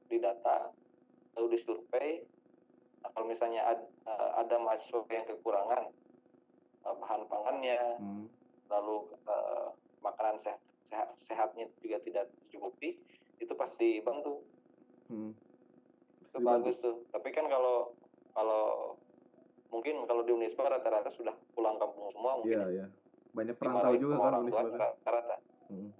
didata, 0.08 0.72
lalu 1.34 1.48
disurvei. 1.54 2.26
Nah, 3.02 3.10
kalau 3.10 3.26
misalnya 3.26 3.66
ad- 3.68 3.90
eh, 4.04 4.30
ada 4.38 4.56
mahasiswa 4.58 5.02
yang 5.08 5.26
kekurangan 5.28 5.90
eh, 6.82 6.96
bahan 6.96 7.22
pangannya, 7.26 7.80
Hmm. 7.98 8.26
lalu 8.68 9.06
eh, 9.24 9.68
makanan 10.00 10.42
sehat, 10.42 10.60
sehat 10.88 11.10
sehatnya 11.22 11.70
juga 11.78 12.02
tidak 12.02 12.26
tercukupi, 12.42 12.98
itu 13.38 13.54
pasti 13.54 13.98
dibantu. 13.98 14.42
Hmm. 15.08 15.38
Itu 16.24 16.38
Dibantu. 16.38 16.48
bagus 16.66 16.76
tuh. 16.80 16.96
Tapi 17.12 17.30
kan 17.30 17.46
kalau 17.46 17.94
kalau 18.32 18.96
mungkin 19.70 20.04
kalau 20.04 20.24
di 20.24 20.32
Unisba 20.32 20.68
rata-rata 20.68 21.12
sudah 21.16 21.36
pulang 21.54 21.80
kampung 21.80 22.12
semua 22.12 22.40
mungkin 22.40 22.52
Iya, 22.52 22.64
iya. 22.70 22.88
Banyak 23.32 23.56
perantau 23.56 23.96
juga 23.96 24.16
kan 24.18 24.26
orang 24.28 24.42
Unisba. 24.44 24.62
kan? 24.68 24.80
rata-rata. 24.82 25.36
Hmm. 25.70 25.92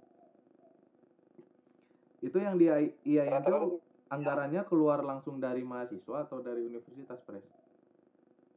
Itu 2.20 2.36
yang 2.38 2.54
di 2.54 2.66
IAIN 2.68 3.42
Rata-rata 3.42 3.66
itu 3.66 3.80
anggarannya 4.06 4.62
keluar 4.68 5.00
langsung 5.00 5.40
dari 5.40 5.64
mahasiswa 5.64 6.28
atau 6.28 6.38
dari 6.38 6.62
universitas, 6.62 7.18
Pres? 7.24 7.42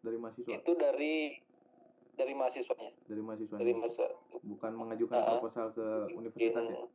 Dari 0.03 0.17
mahasiswa, 0.19 0.51
itu 0.51 0.71
dari 0.75 1.13
dari 2.13 2.33
mahasiswanya, 2.33 2.91
dari 2.93 3.09
dari 3.09 3.21
mahasiswanya. 3.23 3.73
mahasiswa 3.73 4.07
Bukan 4.45 4.71
mengajukan 4.77 5.17
Ah, 5.17 5.27
proposal 5.33 5.73
ke 5.73 5.87
bikin 6.05 6.17
universitas 6.21 6.63
ya? 6.69 6.85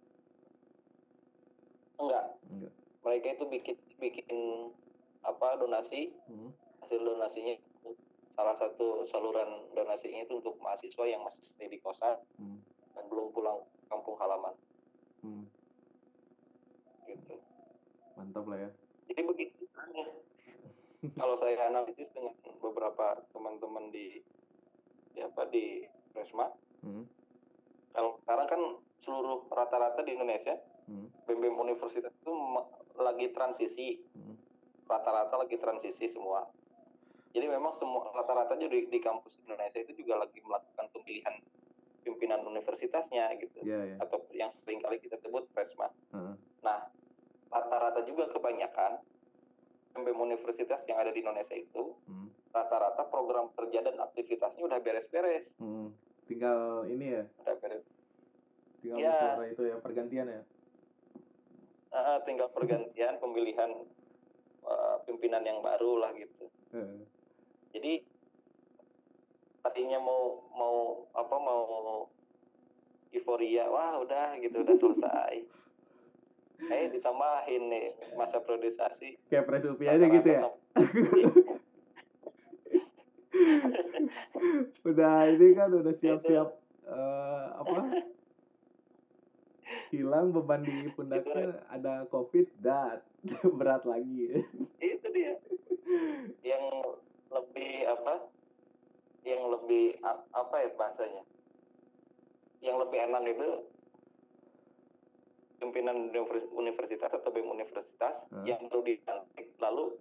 enggak 2.00 2.24
Enggak. 2.46 2.72
mereka 3.02 3.26
itu 3.30 3.44
bikin 3.48 3.76
bikin 3.98 4.28
apa 5.20 5.48
donasi 5.58 6.14
Hmm. 6.24 6.54
Hasil 6.90 7.06
donasinya 7.06 7.54
salah 8.34 8.58
satu 8.58 9.06
saluran 9.06 9.46
donasinya 9.70 10.26
itu 10.26 10.42
untuk 10.42 10.58
mahasiswa 10.58 11.06
yang 11.06 11.22
masih 11.22 11.38
stay 11.46 11.70
di 11.70 11.78
kosan 11.78 12.18
Hmm. 12.34 12.58
dan 12.90 13.06
belum 13.06 13.30
pulang 13.30 13.62
kampung 13.86 14.18
halaman 14.18 14.58
Hmm. 15.22 15.46
gitu 17.06 17.38
Mantap 18.18 18.42
lah 18.42 18.58
ya. 18.58 18.70
jadi 19.06 19.22
begitu 19.22 19.70
kalau 21.14 21.38
saya 21.38 21.62
analisis 21.62 22.10
dengan 22.10 22.34
beberapa 22.58 23.22
teman-teman 23.30 23.94
di 23.94 24.18
di 25.14 25.22
apa 25.22 25.46
di 25.46 25.86
Resma 26.10 26.50
Hmm. 26.82 27.06
kalau 27.94 28.18
sekarang 28.18 28.50
kan 28.50 28.60
seluruh 29.00 29.46
rata-rata 29.46 30.02
di 30.02 30.18
Indonesia 30.18 30.58
Hmm. 30.90 31.06
BEM 31.22 31.54
universitas 31.54 32.10
itu 32.10 32.34
lagi 32.98 33.30
transisi 33.30 34.02
Hmm. 34.10 34.34
rata-rata 34.90 35.38
lagi 35.38 35.54
transisi 35.54 36.10
semua 36.10 36.50
jadi 37.30 37.46
memang 37.46 37.72
semua 37.72 38.10
rata-rata 38.10 38.54
di, 38.54 38.66
di 38.66 38.98
kampus 38.98 39.38
Indonesia 39.40 39.78
itu 39.78 39.92
juga 39.96 40.18
lagi 40.18 40.38
melakukan 40.40 40.86
pemilihan 40.90 41.34
pimpinan 42.00 42.42
universitasnya 42.42 43.36
gitu 43.36 43.60
Iya, 43.60 43.78
iya. 43.84 43.96
atau 43.98 44.24
yang 44.32 44.50
sering 44.56 44.80
kali 44.80 44.98
kita 44.98 45.14
sebut 45.16 45.46
presma 45.50 45.90
Heeh. 46.10 46.34
nah 46.60 46.90
rata-rata 47.48 48.02
juga 48.02 48.30
kebanyakan 48.30 49.02
BEM 49.92 50.16
universitas 50.16 50.80
yang 50.86 50.96
ada 50.96 51.10
di 51.10 51.20
Indonesia 51.20 51.52
itu 51.52 51.94
Hmm. 52.02 52.30
rata-rata 52.50 53.06
program 53.06 53.50
kerja 53.52 53.80
dan 53.80 53.94
aktivitasnya 53.96 54.62
udah 54.62 54.78
beres-beres 54.78 55.46
Hmm. 55.56 55.92
Tinggal 56.24 56.86
ini 56.86 57.06
ya, 57.12 57.24
udah 57.36 57.54
beres 57.58 57.82
tinggal 58.80 58.96
musyawarah 58.98 59.48
itu 59.50 59.62
ya, 59.64 59.76
pergantian 59.78 60.26
ya. 60.30 60.42
Ah, 61.90 62.18
tinggal 62.20 62.48
pergantian 62.48 63.18
pemilihan 63.18 63.70
eh, 64.62 64.96
pimpinan 65.04 65.42
yang 65.42 65.58
baru 65.58 65.98
lah 65.98 66.10
gitu 66.12 66.46
Heeh. 66.70 67.02
Jadi 67.70 68.02
tadinya 69.60 69.98
mau 70.00 70.40
mau 70.56 71.06
apa 71.12 71.36
mau 71.36 71.62
euforia 73.12 73.68
wah 73.68 74.00
udah 74.00 74.38
gitu 74.40 74.62
udah 74.62 74.76
selesai 74.78 75.34
eh 76.74 76.88
ditambahin 76.92 77.62
nih 77.72 77.86
masa 78.16 78.40
priorisasi 78.44 79.16
Kayak 79.32 79.44
pres 79.48 79.64
UPI 79.64 79.86
aja 79.88 80.06
gitu 80.08 80.28
ya. 80.28 80.42
udah 84.90 85.16
ini 85.32 85.46
kan 85.56 85.70
udah 85.72 85.94
siap-siap 86.00 86.48
eh, 86.84 87.46
apa? 87.56 88.04
Hilang 89.90 90.30
beban 90.30 90.62
di 90.62 90.86
pundaknya 90.94 91.64
ada 91.72 92.06
covid 92.12 92.46
dat 92.62 93.02
berat 93.58 93.82
lagi. 93.88 94.44
itu 94.78 95.06
dia 95.14 95.34
yang 96.44 96.64
lebih 97.30 97.72
apa? 97.86 98.14
Yang 99.22 99.42
lebih 99.58 99.84
apa 100.32 100.56
ya 100.58 100.68
bahasanya? 100.74 101.22
Yang 102.60 102.76
lebih 102.86 102.98
enak 103.06 103.22
itu 103.26 103.50
pimpinan 105.60 106.08
univers- 106.08 106.50
universitas 106.50 107.12
atau 107.12 107.28
BEM 107.28 107.46
universitas 107.46 108.16
Hmm. 108.32 108.44
yang 108.44 108.60
perlu 108.66 108.82
dilantik. 108.82 109.54
Lalu 109.58 109.98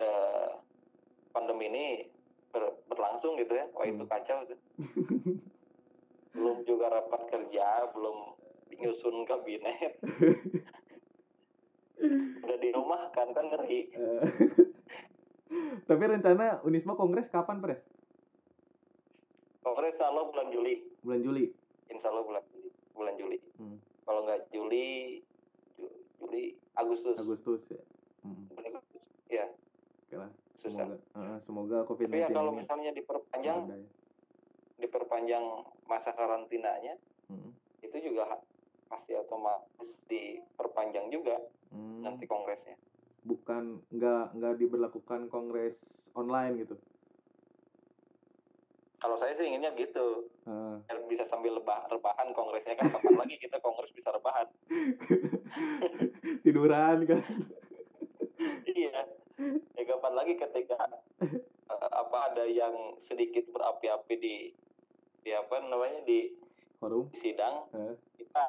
eh, 0.00 0.50
pandemi 1.30 1.68
ini 1.68 2.08
ber- 2.48 2.80
berlangsung 2.88 3.36
gitu 3.36 3.52
ya. 3.52 3.68
Wah 3.76 3.84
itu 3.84 4.00
Hmm. 4.00 4.08
kacau 4.08 4.38
itu 4.48 4.56
belum 6.32 6.64
juga 6.64 6.88
rapat 6.88 7.28
kerja 7.28 7.92
belum 7.92 8.32
nyusun 8.72 9.28
kabinet. 9.28 10.00
Udah 12.40 12.56
di 12.56 12.72
rumah 12.72 13.12
kan 13.12 13.28
kan 13.36 13.44
ngeri. 13.44 13.92
Eh, 13.92 14.24
Tapi 15.82 16.02
rencana 16.04 16.62
Unisma 16.62 16.94
Kongres 16.94 17.26
kapan, 17.28 17.58
Pres? 17.58 17.82
kongres 19.60 19.92
insya 19.92 20.08
Allah 20.08 20.24
bulan 20.24 20.48
Juli 20.48 20.74
Bulan 21.00 21.20
Juli. 21.20 21.44
insya 21.86 22.08
Allah 22.08 22.24
bulan 22.24 22.42
Juli 22.48 22.68
bulan 22.90 23.14
Juli 23.14 23.38
Hmm. 23.54 23.76
kalau 24.02 24.24
nggak 24.24 24.48
Juli 24.48 25.20
Ju- 25.76 25.96
Juli 26.16 26.44
Agustus 26.72 27.12
Agustus 27.14 27.60
ya. 27.68 27.82
Hmm. 28.22 28.48
Ya 29.28 29.46
Oke 30.02 30.16
lah. 30.16 30.30
susah 30.56 30.86
Semoga 30.88 30.96
eh, 31.14 31.38
semoga 31.40 31.78
COVID-19 31.84 32.08
tapi 32.10 32.18
ya 32.18 32.28
kalau 32.32 32.52
misalnya 32.52 32.90
diperpanjang 32.90 33.58
meredai. 33.62 33.84
diperpanjang 34.78 35.44
masa 35.84 36.10
karantinanya 36.10 36.96
Hmm. 37.26 37.52
itu 37.80 37.96
juga 38.00 38.40
pasti 38.86 39.12
otomatis 39.12 39.90
diperpanjang 40.06 41.10
juga 41.10 41.36
Hmm. 41.68 42.00
nanti 42.00 42.24
kongresnya 42.24 42.74
Bukan 43.20 43.84
nggak 43.92 44.24
nggak 44.36 44.54
diberlakukan 44.56 45.28
kongres 45.28 45.76
online 46.16 46.64
gitu. 46.64 46.76
kalau 49.00 49.16
saya 49.16 49.32
sih 49.32 49.48
inginnya 49.48 49.72
gitu 49.76 50.28
biar 50.84 50.98
bisa 51.08 51.24
sambil 51.32 51.56
lebah 51.56 51.88
rebahan 51.88 52.36
kongresnya 52.36 52.76
kan 52.76 52.92
kapan 52.92 53.16
lagi 53.16 53.40
kita 53.40 53.56
kongres 53.64 53.88
bisa 53.96 54.12
rebahan 54.12 54.44
tiduran 56.44 57.08
kan. 57.08 57.22
iya 58.68 59.08
ya 59.72 59.82
kapan 59.88 60.12
lagi 60.12 60.36
ketika 60.36 60.76
eh, 61.20 61.90
apa 61.92 62.18
ada 62.32 62.44
yang 62.44 62.74
sedikit 63.08 63.48
berapi-api 63.48 64.14
di 64.20 64.36
di 65.20 65.30
apa 65.32 65.64
namanya 65.64 66.04
di, 66.04 66.36
Forum. 66.76 67.08
di 67.12 67.18
sidang 67.20 67.72
Eh, 67.72 67.96
kita 68.20 68.44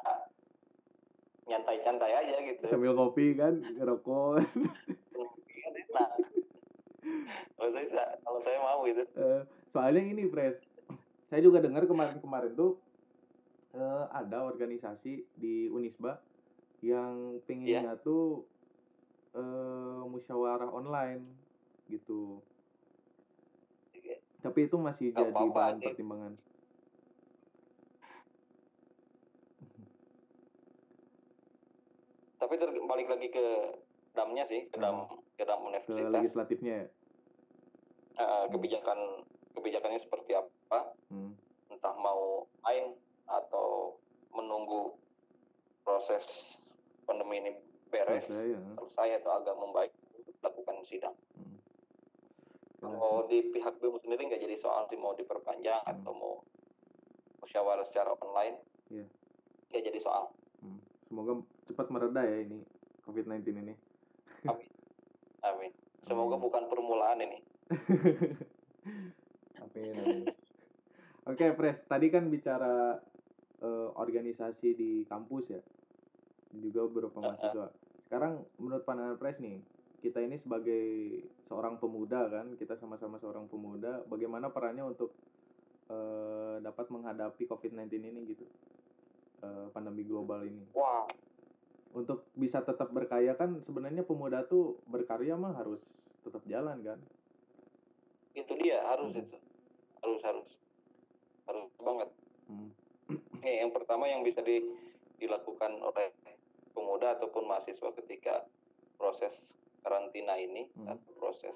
nyantai-nyantai 1.48 2.12
aja 2.14 2.36
gitu 2.48 2.62
sambil 2.70 2.92
ngopi 2.94 3.34
kan, 3.34 3.54
ngerokok. 3.58 4.46
Kalau 7.58 7.70
saya 7.74 7.86
sa- 7.90 8.16
kalau 8.22 8.40
saya 8.46 8.58
mau 8.62 8.80
gitu 8.86 9.02
Eh, 9.22 9.42
soalnya 9.74 10.02
ini, 10.02 10.24
Pres. 10.30 10.56
Saya 11.28 11.40
juga 11.42 11.58
dengar 11.64 11.84
kemarin-kemarin 11.88 12.52
tuh 12.54 12.80
eh, 13.74 14.04
ada 14.12 14.44
organisasi 14.46 15.32
di 15.32 15.66
Unisba 15.68 16.20
yang 16.82 17.40
pengennya 17.46 17.96
tuh 18.00 18.46
eh, 19.34 20.00
musyawarah 20.08 20.70
online 20.70 21.22
gitu. 21.88 22.40
Tapi 24.42 24.66
itu 24.66 24.76
masih 24.76 25.14
Nggak 25.14 25.20
jadi 25.22 25.32
apa-apa, 25.32 25.54
bahan 25.56 25.76
Dik. 25.78 25.86
pertimbangan. 25.86 26.32
Tapi 32.52 32.60
ter 32.60 32.84
balik 32.84 33.08
lagi 33.08 33.32
ke 33.32 33.44
damnya 34.12 34.44
sih 34.44 34.68
ke 34.68 34.76
dam 34.76 35.08
ke 35.32 35.42
dam 35.42 35.56
Ke 35.56 35.72
universitas 35.72 36.12
legislatifnya 36.12 36.74
ya. 36.76 36.86
Eh, 38.12 38.44
kebijakan 38.52 39.24
kebijakannya 39.56 39.96
seperti 39.98 40.36
apa 40.36 40.92
Hmm. 41.08 41.32
entah 41.68 41.96
mau 41.96 42.44
main 42.60 42.92
atau 43.24 43.96
menunggu 44.28 45.00
proses 45.80 46.20
pandemi 47.08 47.40
ini 47.40 47.56
beres 47.88 48.28
Selesai 48.28 48.52
ya. 48.52 48.60
selesai 48.76 49.08
atau 49.24 49.32
agak 49.32 49.56
membaik 49.56 49.92
lakukan 50.38 50.76
sidang. 50.84 51.16
Hmm. 51.32 51.56
Kalau 52.82 53.24
di 53.26 53.48
pihak 53.48 53.80
BEM 53.80 53.96
sendiri 53.96 54.28
nggak 54.28 54.44
jadi 54.44 54.56
soal 54.60 54.84
sih 54.86 55.00
mau 55.00 55.16
diperpanjang 55.16 55.80
Hmm. 55.80 55.92
atau 55.96 56.12
mau 56.12 56.34
musyawarah 57.40 57.88
secara 57.88 58.12
online 58.14 58.60
Iya. 58.90 59.08
ya 59.72 59.80
jadi 59.82 59.96
soal 59.98 60.28
Hmm. 60.28 60.36
Semoga 61.12 61.44
cepat 61.68 61.92
mereda 61.92 62.24
ya 62.24 62.40
ini 62.40 62.64
COVID-19 63.04 63.44
ini. 63.52 63.76
amin 65.44 65.70
semoga 66.08 66.40
Amin. 66.40 66.44
bukan 66.48 66.62
permulaan 66.72 67.20
ini 67.20 67.38
Amin, 69.62 69.94
amin. 69.94 70.24
Oke, 71.22 71.54
Pres. 71.54 71.78
Tadi 71.86 72.10
kan 72.10 72.26
bicara 72.26 72.98
eh, 73.62 73.88
organisasi 73.94 74.74
di 74.74 74.90
kampus 75.06 75.54
ya, 75.54 75.62
juga 76.50 76.90
beberapa 76.90 77.22
mahasiswa. 77.22 77.70
Sekarang 78.10 78.42
menurut 78.58 78.82
pandangan 78.82 79.16
Pres 79.16 79.38
nih, 79.38 79.62
kita 80.02 80.18
ini 80.18 80.42
sebagai 80.42 80.82
seorang 81.46 81.78
pemuda 81.78 82.26
kan, 82.26 82.58
kita 82.58 82.74
sama-sama 82.76 83.22
seorang 83.22 83.46
pemuda, 83.46 84.02
bagaimana 84.10 84.50
perannya 84.50 84.82
untuk 84.82 85.14
eh, 85.88 86.58
dapat 86.58 86.90
menghadapi 86.90 87.46
COVID-19 87.46 88.02
ini 88.02 88.20
gitu, 88.34 88.44
Eh, 89.42 89.66
pandemi 89.70 90.06
global 90.06 90.46
ini. 90.46 90.62
wah 90.70 91.02
Untuk 91.92 92.30
bisa 92.32 92.62
tetap 92.62 92.88
berkarya 92.88 93.34
kan, 93.34 93.58
sebenarnya 93.60 94.00
pemuda 94.00 94.46
tuh 94.46 94.80
berkarya 94.86 95.34
mah 95.34 95.52
harus 95.52 95.82
tetap 96.22 96.46
jalan 96.46 96.78
kan. 96.80 97.00
itu 98.32 98.48
dia 98.56 98.80
harus 98.80 99.12
Hmm. 99.12 99.20
itu 99.20 99.36
harus 100.00 100.20
harus 100.24 100.48
harus 101.44 101.68
banget 101.76 102.08
Hmm. 102.48 102.72
Nih, 103.38 103.60
yang 103.60 103.68
pertama 103.70 104.06
yang 104.06 104.24
bisa 104.24 104.40
di- 104.40 104.72
dilakukan 105.18 105.68
oleh 105.76 106.16
pemuda 106.72 107.12
ataupun 107.12 107.44
mahasiswa 107.44 107.92
ketika 107.94 108.48
proses 108.96 109.52
karantina 109.82 110.32
ini 110.34 110.72
Hmm. 110.72 110.88
atau 110.88 111.12
proses 111.14 111.52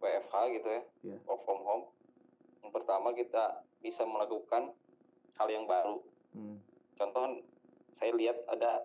WFH 0.00 0.34
gitu 0.50 0.68
ya, 0.68 0.82
Iya. 1.04 1.16
work 1.22 1.44
from 1.44 1.60
home. 1.60 1.84
Yang 2.60 2.72
pertama 2.74 3.12
kita 3.12 3.44
bisa 3.78 4.02
melakukan 4.02 4.74
hal 5.34 5.48
yang 5.48 5.64
baru. 5.64 6.02
Hmm. 6.32 6.58
Contoh 7.00 7.24
saya 7.96 8.12
lihat 8.12 8.44
ada 8.44 8.84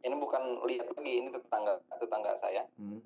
ini 0.00 0.16
bukan 0.16 0.64
lihat 0.64 0.88
lagi 0.90 1.12
ini 1.12 1.28
tetangga 1.28 1.76
tetangga 1.92 2.40
saya 2.40 2.64
Hmm. 2.80 3.04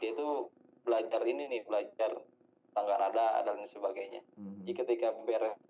dia 0.00 0.16
itu 0.16 0.48
belajar 0.80 1.20
ini 1.20 1.44
nih 1.46 1.60
belajar 1.68 2.16
tangga 2.72 2.96
nada 2.96 3.44
dan 3.44 3.60
sebagainya. 3.68 4.24
Hmm. 4.40 4.64
Jadi 4.64 4.72
ketika 4.72 5.12
beres 5.20 5.60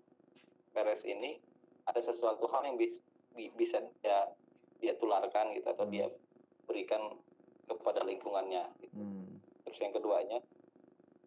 beres 0.71 1.03
ini 1.03 1.43
ada 1.83 1.99
sesuatu 1.99 2.47
hal 2.47 2.63
yang 2.63 2.79
bis- 2.79 3.03
bi- 3.35 3.51
bisa 3.51 3.83
dia 3.99 4.31
dia 4.79 4.95
tularkan 4.95 5.51
gitu 5.51 5.67
atau 5.67 5.83
Hmm. 5.83 5.91
dia 5.91 6.07
berikan 6.63 7.19
kepada 7.67 8.07
lingkungannya. 8.07 8.71
Gitu. 8.79 8.95
Hmm. 8.95 9.43
Terus 9.67 9.77
yang 9.77 9.91
keduanya, 9.91 10.39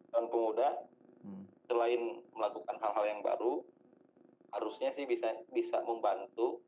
tahun 0.08 0.32
pemuda 0.32 0.88
Hmm. 1.20 1.44
selain 1.68 2.00
melakukan 2.32 2.76
hal-hal 2.80 3.04
yang 3.06 3.20
baru, 3.20 3.60
harusnya 4.54 4.94
sih 4.94 5.04
bisa 5.04 5.34
bisa 5.50 5.82
membantu 5.82 6.62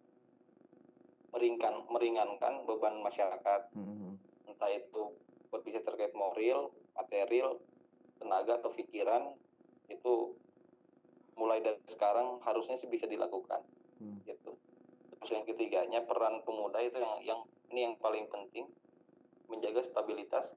meringan 1.31 1.87
meringankan 1.87 2.67
beban 2.67 2.99
masyarakat, 2.99 3.61
Hmm. 3.77 4.19
entah 4.47 4.71
itu 4.73 5.15
berbicara 5.47 5.85
terkait 5.85 6.13
moral, 6.13 6.73
material, 6.97 7.61
tenaga 8.19 8.59
atau 8.59 8.73
pikiran 8.73 9.37
itu 9.87 10.35
mulai 11.37 11.61
dari 11.61 11.79
sekarang 11.87 12.41
harusnya 12.43 12.75
sih 12.77 12.89
bisa 12.89 13.07
dilakukan 13.07 13.63
Hmm. 14.01 14.19
gitu. 14.25 14.57
Terus 15.17 15.31
yang 15.31 15.45
ketiganya 15.45 16.01
peran 16.03 16.43
pemuda 16.43 16.81
itu 16.81 16.97
yang 16.97 17.21
yang 17.23 17.41
ini 17.69 17.81
yang 17.85 17.95
paling 18.01 18.27
penting 18.27 18.67
menjaga 19.47 19.85
stabilitas 19.85 20.51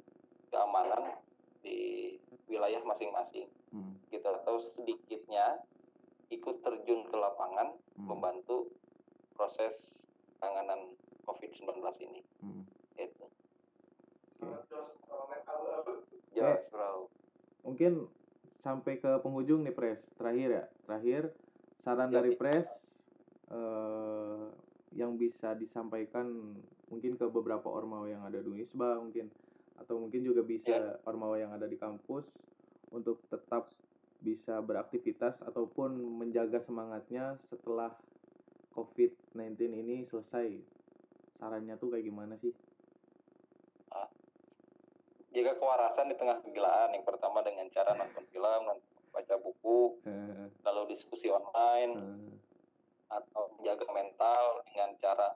keamanan 0.49 1.19
di 1.61 2.15
wilayah 2.47 2.81
masing-masing 2.81 3.51
Hmm. 3.69 3.99
gitu 4.09 4.25
atau 4.25 4.63
sedikitnya 4.73 5.61
ikut 6.29 6.61
terjun 6.61 7.05
ke 7.05 7.15
lapangan 7.15 7.77
Hmm. 7.93 8.07
membantu 8.07 8.71
proses 9.33 9.75
penanganan 10.37 10.95
COVID-19 11.25 11.83
ini 11.99 12.21
Hmm. 12.39 12.63
gitu. 12.95 13.27
Oke. 14.39 14.77
Jelas, 16.31 16.63
bro. 16.69 17.09
Mungkin 17.61 18.07
sampai 18.55 18.97
ke 18.97 19.19
penghujung 19.19 19.65
nih 19.65 19.75
Pres. 19.75 19.99
Terakhir 20.15 20.49
ya. 20.49 20.65
Terakhir 20.81 21.23
saran 21.77 22.09
Ya, 22.09 22.21
dari. 22.21 22.33
Pres 22.35 22.69
eh 23.49 24.47
yang 24.91 25.17
bisa 25.17 25.53
disampaikan 25.53 26.57
mungkin 26.85 27.13
ke 27.13 27.25
beberapa 27.27 27.65
ormawa 27.65 28.09
yang 28.09 28.21
ada 28.21 28.41
di 28.41 28.47
Unisba 28.47 28.97
mungkin 28.97 29.29
atau 29.75 29.97
mungkin 29.97 30.21
juga 30.21 30.41
bisa 30.41 30.69
Ya. 30.71 30.97
ormawa 31.03 31.37
yang 31.37 31.53
ada 31.53 31.65
di 31.65 31.77
kampus 31.77 32.25
untuk 32.89 33.21
tetap 33.27 33.69
bisa 34.19 34.60
beraktivitas 34.60 35.39
ataupun 35.43 35.95
menjaga 36.19 36.60
semangatnya 36.67 37.39
setelah 37.47 37.95
COVID-19 38.75 39.55
ini 39.79 39.97
selesai. 40.12 40.60
Sarannya 41.39 41.79
tuh 41.79 41.89
kayak 41.91 42.05
gimana 42.05 42.36
sih? 42.43 42.51
Jaga 45.29 45.62
kewarasan 45.62 46.10
di 46.10 46.15
tengah 46.17 46.41
kegilaan. 46.41 46.89
Yang 46.97 47.05
pertama 47.05 47.39
dengan 47.45 47.69
cara 47.69 47.93
nonton 47.93 48.25
film, 48.34 48.62
nonton 48.65 48.89
baca 49.13 49.36
buku, 49.41 50.01
lalu 50.65 50.82
diskusi 50.93 51.29
online, 51.29 51.93
atau 53.10 53.49
menjaga 53.58 53.89
mental 53.89 54.62
dengan 54.69 54.89
cara 55.01 55.27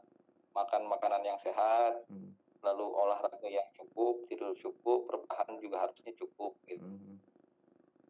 makan 0.54 0.86
makanan 0.86 1.26
yang 1.26 1.39
sehat, 1.41 2.06
hmm, 2.06 2.38
lalu 2.62 2.86
olahraga 2.86 3.50
yang 3.50 3.65
cukup, 3.74 4.30
tidur 4.30 4.54
cukup, 4.62 5.10
rebahan 5.10 5.58
juga 5.58 5.89
harusnya 5.89 6.13
cukup. 6.13 6.54
Gitu. 6.69 6.86
hmm, 6.86 7.17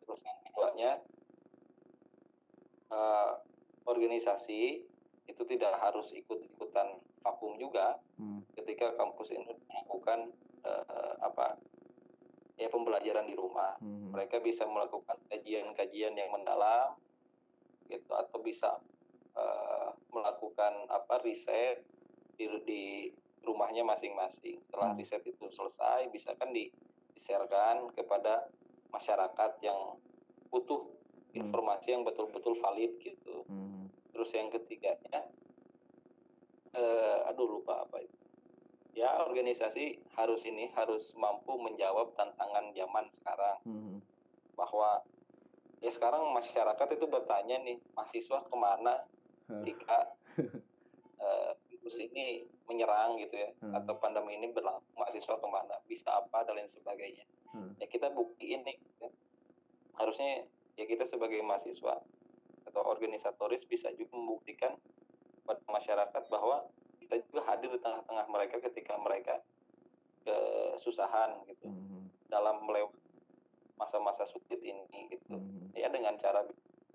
Terus 0.03 0.19
yang 0.19 0.39
keduanya, 0.53 1.01
eh, 2.93 3.31
organisasi 3.89 4.61
itu 5.25 5.41
tidak 5.49 5.73
harus 5.81 6.13
ikut-ikutan 6.13 7.01
vakum 7.25 7.57
juga 7.57 7.97
hmm, 8.21 8.45
ketika 8.53 8.93
kampus 8.93 9.33
ini 9.33 9.49
melakukan 9.65 10.29
eh, 10.61 11.13
apa 11.25 11.57
ya 12.61 12.69
pembelajaran 12.69 13.25
di 13.25 13.33
rumah. 13.33 13.81
hmm, 13.81 14.13
Mereka 14.13 14.45
bisa 14.45 14.69
melakukan 14.69 15.17
kajian-kajian 15.33 16.13
yang 16.13 16.29
mendalam, 16.29 16.93
gitu, 17.89 18.13
atau 18.13 18.37
bisa 18.45 18.77
eh, 19.33 19.89
melakukan 20.13 20.85
apa 20.93 21.17
riset 21.25 21.81
di, 22.37 22.45
di 22.69 22.83
rumahnya 23.41 23.81
masing-masing. 23.83 24.61
Setelah 24.69 24.93
Hmm. 24.93 25.01
riset 25.01 25.25
itu 25.25 25.49
selesai, 25.49 26.13
bisa 26.13 26.37
kan 26.37 26.53
di 26.53 26.69
di-sharekan 27.17 27.89
kepada 27.97 28.47
masyarakat 28.93 29.51
yang 29.65 29.97
butuh 30.53 30.81
Hmm. 31.33 31.41
informasi 31.41 31.87
yang 31.89 32.05
betul-betul 32.05 32.53
valid 32.61 32.93
gitu. 33.01 33.41
hmm, 33.49 33.89
Terus 34.13 34.29
yang 34.31 34.53
ketiganya, 34.53 35.33
eh, 36.71 37.17
aduh 37.25 37.49
lupa 37.49 37.81
apa 37.81 37.97
itu. 37.99 38.13
Ya 38.93 39.17
organisasi 39.19 40.05
harus 40.13 40.45
ini 40.45 40.69
harus 40.69 41.01
mampu 41.17 41.57
menjawab 41.57 42.13
tantangan 42.13 42.69
zaman 42.71 43.09
sekarang 43.11 43.57
hmm, 43.65 43.97
bahwa 44.53 45.01
ya 45.81 45.89
sekarang 45.89 46.29
masyarakat 46.29 46.87
itu 46.93 47.05
bertanya 47.09 47.57
nih 47.59 47.81
mahasiswa 47.91 48.45
ke 48.45 48.53
mana 48.55 49.01
ketika 49.49 50.13
eh, 51.19 51.51
virus 51.65 51.97
ini 51.97 52.45
menyerang 52.63 53.17
gitu 53.17 53.33
ya 53.33 53.49
Hmm. 53.57 53.73
atau 53.73 53.97
pandemi 53.97 54.37
ini 54.37 54.53
berlangsung 54.53 54.93
mahasiswa 54.93 55.33
ke 55.33 55.47
mana 55.49 55.81
bisa 55.83 56.13
apa 56.13 56.45
dan 56.45 56.53
lain 56.53 56.69
sebagainya 56.69 57.25
hmm, 57.49 57.81
ya 57.81 57.89
kita 57.89 58.13
buktiin 58.13 58.61
nih 58.61 58.77
ya. 59.01 59.09
Harusnya 59.97 60.47
ya 60.79 60.85
kita 60.89 61.05
sebagai 61.09 61.41
mahasiswa 61.45 62.01
atau 62.65 62.81
organisatoris 62.87 63.61
bisa 63.69 63.93
juga 63.93 64.17
membuktikan 64.17 64.73
pada 65.43 65.61
masyarakat 65.69 66.23
bahwa 66.31 66.65
kita 67.03 67.19
juga 67.29 67.41
hadir 67.51 67.69
di 67.69 67.79
tengah-tengah 67.83 68.25
mereka 68.31 68.55
ketika 68.63 68.95
mereka 68.97 69.35
kesusahan 70.23 71.43
gitu. 71.51 71.67
Hmm, 71.67 72.07
dalam 72.31 72.63
melewati 72.63 72.97
masa-masa 73.75 74.23
sulit 74.31 74.61
ini 74.63 75.11
gitu. 75.11 75.35
Hmm, 75.35 75.69
ya 75.75 75.91
dengan 75.91 76.15
cara 76.17 76.47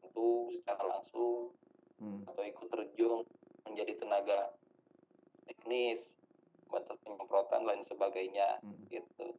itu 0.03 0.27
secara 0.59 0.83
langsung 0.89 1.53
hmm, 2.01 2.25
atau 2.33 2.43
ikut 2.43 2.67
terjun 2.73 3.23
menjadi 3.69 3.93
tenaga 4.01 4.57
teknis 5.45 6.01
bantu 6.69 6.97
penyemprotan 7.05 7.63
lain 7.69 7.85
sebagainya 7.85 8.59
hmm. 8.65 8.89
gitu. 8.89 9.37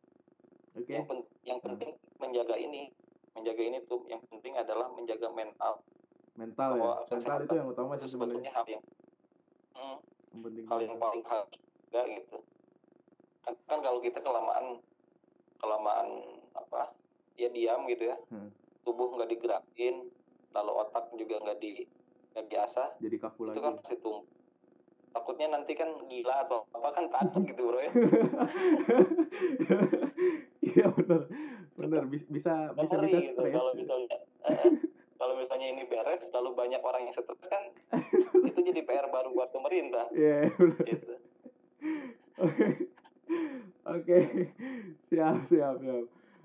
Oke. 0.77 0.93
yang 0.93 1.05
pen- 1.09 1.31
yang 1.43 1.59
penting 1.65 1.97
menjaga 2.21 2.53
ini 2.53 2.93
menjaga 3.35 3.61
ini 3.63 3.77
tuh 3.85 4.01
yang 4.09 4.21
penting 4.29 4.53
adalah 4.57 4.87
menjaga 4.93 5.27
mental. 5.31 5.83
Mental 6.35 6.69
ya? 6.75 6.79
bahwa 6.79 6.95
mental 7.03 7.17
kesehatan 7.19 7.45
itu 7.45 7.55
yang 7.55 7.67
utama 7.69 7.91
itu 7.97 8.05
sih 8.07 8.11
sebenarnya. 8.15 8.49
sebetulnya 8.49 8.51
hal 8.55 8.65
yang 8.67 8.83
hmm, 9.75 9.97
yang 10.33 10.41
penting 10.43 10.63
hal 10.65 10.79
yang 10.81 10.97
paling 10.97 11.23
harus 11.25 11.49
juga 11.59 12.01
gitu. 12.07 12.37
Kan, 13.43 13.53
kan 13.65 13.79
kalau 13.81 13.99
kita 14.03 14.19
kelamaan 14.21 14.65
kelamaan 15.59 16.07
apa 16.55 16.81
ya 17.35 17.49
diam 17.51 17.83
gitu 17.87 18.03
ya. 18.11 18.17
Hmm. 18.31 18.51
tubuh 18.87 19.11
nggak 19.13 19.29
digerakin 19.29 20.07
lalu 20.55 20.71
otak 20.81 21.13
juga 21.13 21.35
nggak 21.45 21.59
di 21.61 21.85
nggak 22.33 22.47
biasa 22.47 22.97
jadi 22.97 23.15
kaku 23.21 23.41
itu 23.45 23.49
lagi. 23.53 23.61
kan 23.61 23.73
pasti 23.83 23.95
tumbuh. 24.01 24.25
Takutnya 25.09 25.47
nanti 25.49 25.73
kan 25.73 25.89
gila 26.05 26.45
atau 26.45 26.69
apa 26.69 26.89
kan 26.93 27.05
takut 27.09 27.41
gitu 27.45 27.61
bro 27.65 27.79
ya. 27.81 27.91
Iya 30.69 30.85
benar 30.93 31.25
benar 31.79 32.03
Bis- 32.05 32.27
bisa 32.27 32.53
bisa 32.73 32.95
bisa 32.97 33.17
gitu 33.17 33.39
stres 33.39 33.53
kalau 33.53 33.71
misalnya 33.73 34.17
eh, 34.45 34.71
kalau 35.15 35.33
misalnya 35.33 35.67
ini 35.69 35.83
beres 35.85 36.19
lalu 36.29 36.49
banyak 36.53 36.81
orang 36.81 37.01
yang 37.01 37.13
stres 37.13 37.39
kan 37.41 37.63
itu 38.45 38.59
jadi 38.61 38.81
PR 38.81 39.07
baru 39.07 39.31
buat 39.31 39.49
pemerintah 39.49 40.11
Iya, 40.11 40.51
bener. 40.53 40.83
gitu 40.85 41.13
Oke. 42.37 42.67
Oke. 43.85 44.17
Siap, 45.09 45.47
siap, 45.47 45.75
siap. 45.77 46.03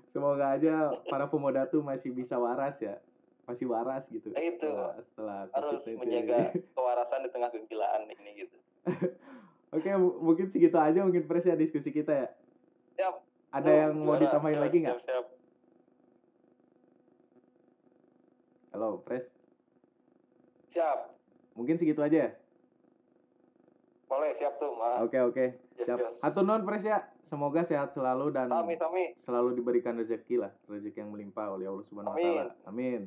Semoga 0.09 0.55
aja 0.55 0.73
para 1.05 1.23
pemuda 1.25 1.63
tuh 1.65 1.79
masih 1.79 2.11
bisa 2.11 2.35
waras 2.35 2.75
ya. 2.79 2.99
Masih 3.45 3.63
waras 3.65 4.03
gitu. 4.09 4.27
Nah, 4.29 4.41
itu. 4.41 4.63
Setelah, 4.65 4.91
setelah 5.05 5.39
harus 5.51 5.71
COVID-19 5.81 5.95
menjaga 5.97 6.37
ini. 6.49 6.59
kewarasan 6.71 7.19
di 7.21 7.29
tengah 7.29 7.49
kegilaan 7.49 8.01
ini 8.09 8.31
gitu 8.37 8.57
Oke, 9.75 9.89
mu- 9.93 10.19
mungkin 10.21 10.45
segitu 10.49 10.75
aja 10.75 10.99
mungkin 10.99 11.23
Pres 11.25 11.43
ya 11.43 11.55
diskusi 11.55 11.91
kita 11.91 12.11
ya. 12.11 12.27
Ada 13.55 13.71
yang 13.87 14.03
mau 14.03 14.19
ditambahin 14.19 14.59
lagi 14.59 14.77
nggak? 14.83 14.99
Halo, 18.69 18.99
Pres. 18.99 19.23
siap 20.67 21.15
Mungkin 21.55 21.79
segitu 21.79 22.03
aja 22.03 22.27
ya. 22.27 22.31
boleh 24.05 24.35
siap 24.35 24.59
tuh 24.59 24.75
mas 24.75 24.99
Oke, 25.01 25.17
oke. 25.17 25.45
Yes, 25.73 25.87
Siap. 25.87 25.97
yes. 25.97 26.15
Hatur 26.19 26.43
nuhun 26.43 26.61
Pres 26.61 26.83
ya. 26.83 26.99
Semoga 27.25 27.63
sehat 27.63 27.89
selalu 27.89 28.29
dan 28.29 28.51
sami 28.51 28.75
sami 28.75 29.15
selalu 29.23 29.55
diberikan 29.55 29.95
rezeki 29.95 30.37
lah, 30.37 30.51
rezeki 30.67 30.99
yang 30.99 31.09
melimpah 31.09 31.49
oleh 31.49 31.65
Allah 31.65 31.81
Subhanahu 31.81 32.11
wa 32.11 32.19
taala. 32.19 32.53
Amin. 32.67 33.01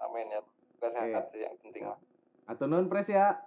amin 0.00 0.26
ya 0.28 0.40
kesehatan 0.80 1.24
sih 1.28 1.40
yang 1.42 1.54
penting 1.60 1.82
mas 1.84 2.00
Hatur 2.46 2.70
nuhun 2.70 2.86
Pres 2.86 3.04
ya. 3.04 3.42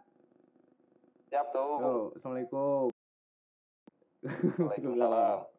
siap 1.32 1.50
tuh 1.50 1.80
Yo, 1.80 1.94
Assalamualaikum. 2.14 2.92
Waalaikumsalam 4.60 5.40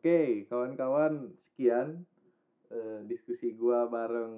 Oke, 0.00 0.48
kawan-kawan, 0.48 1.28
sekian 1.44 2.08
eh, 2.72 3.00
diskusi 3.04 3.52
gua 3.52 3.84
bareng 3.84 4.32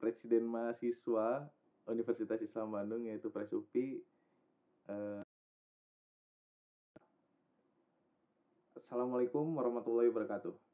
Presiden 0.00 0.48
Mahasiswa 0.48 1.44
Universitas 1.84 2.40
Islam 2.40 2.72
Bandung 2.72 3.04
yaitu 3.04 3.28
Presupi. 3.28 4.00
Eh, 4.88 5.22
Assalamualaikum 8.72 9.52
warahmatullahi 9.52 10.08
wabarakatuh. 10.08 10.65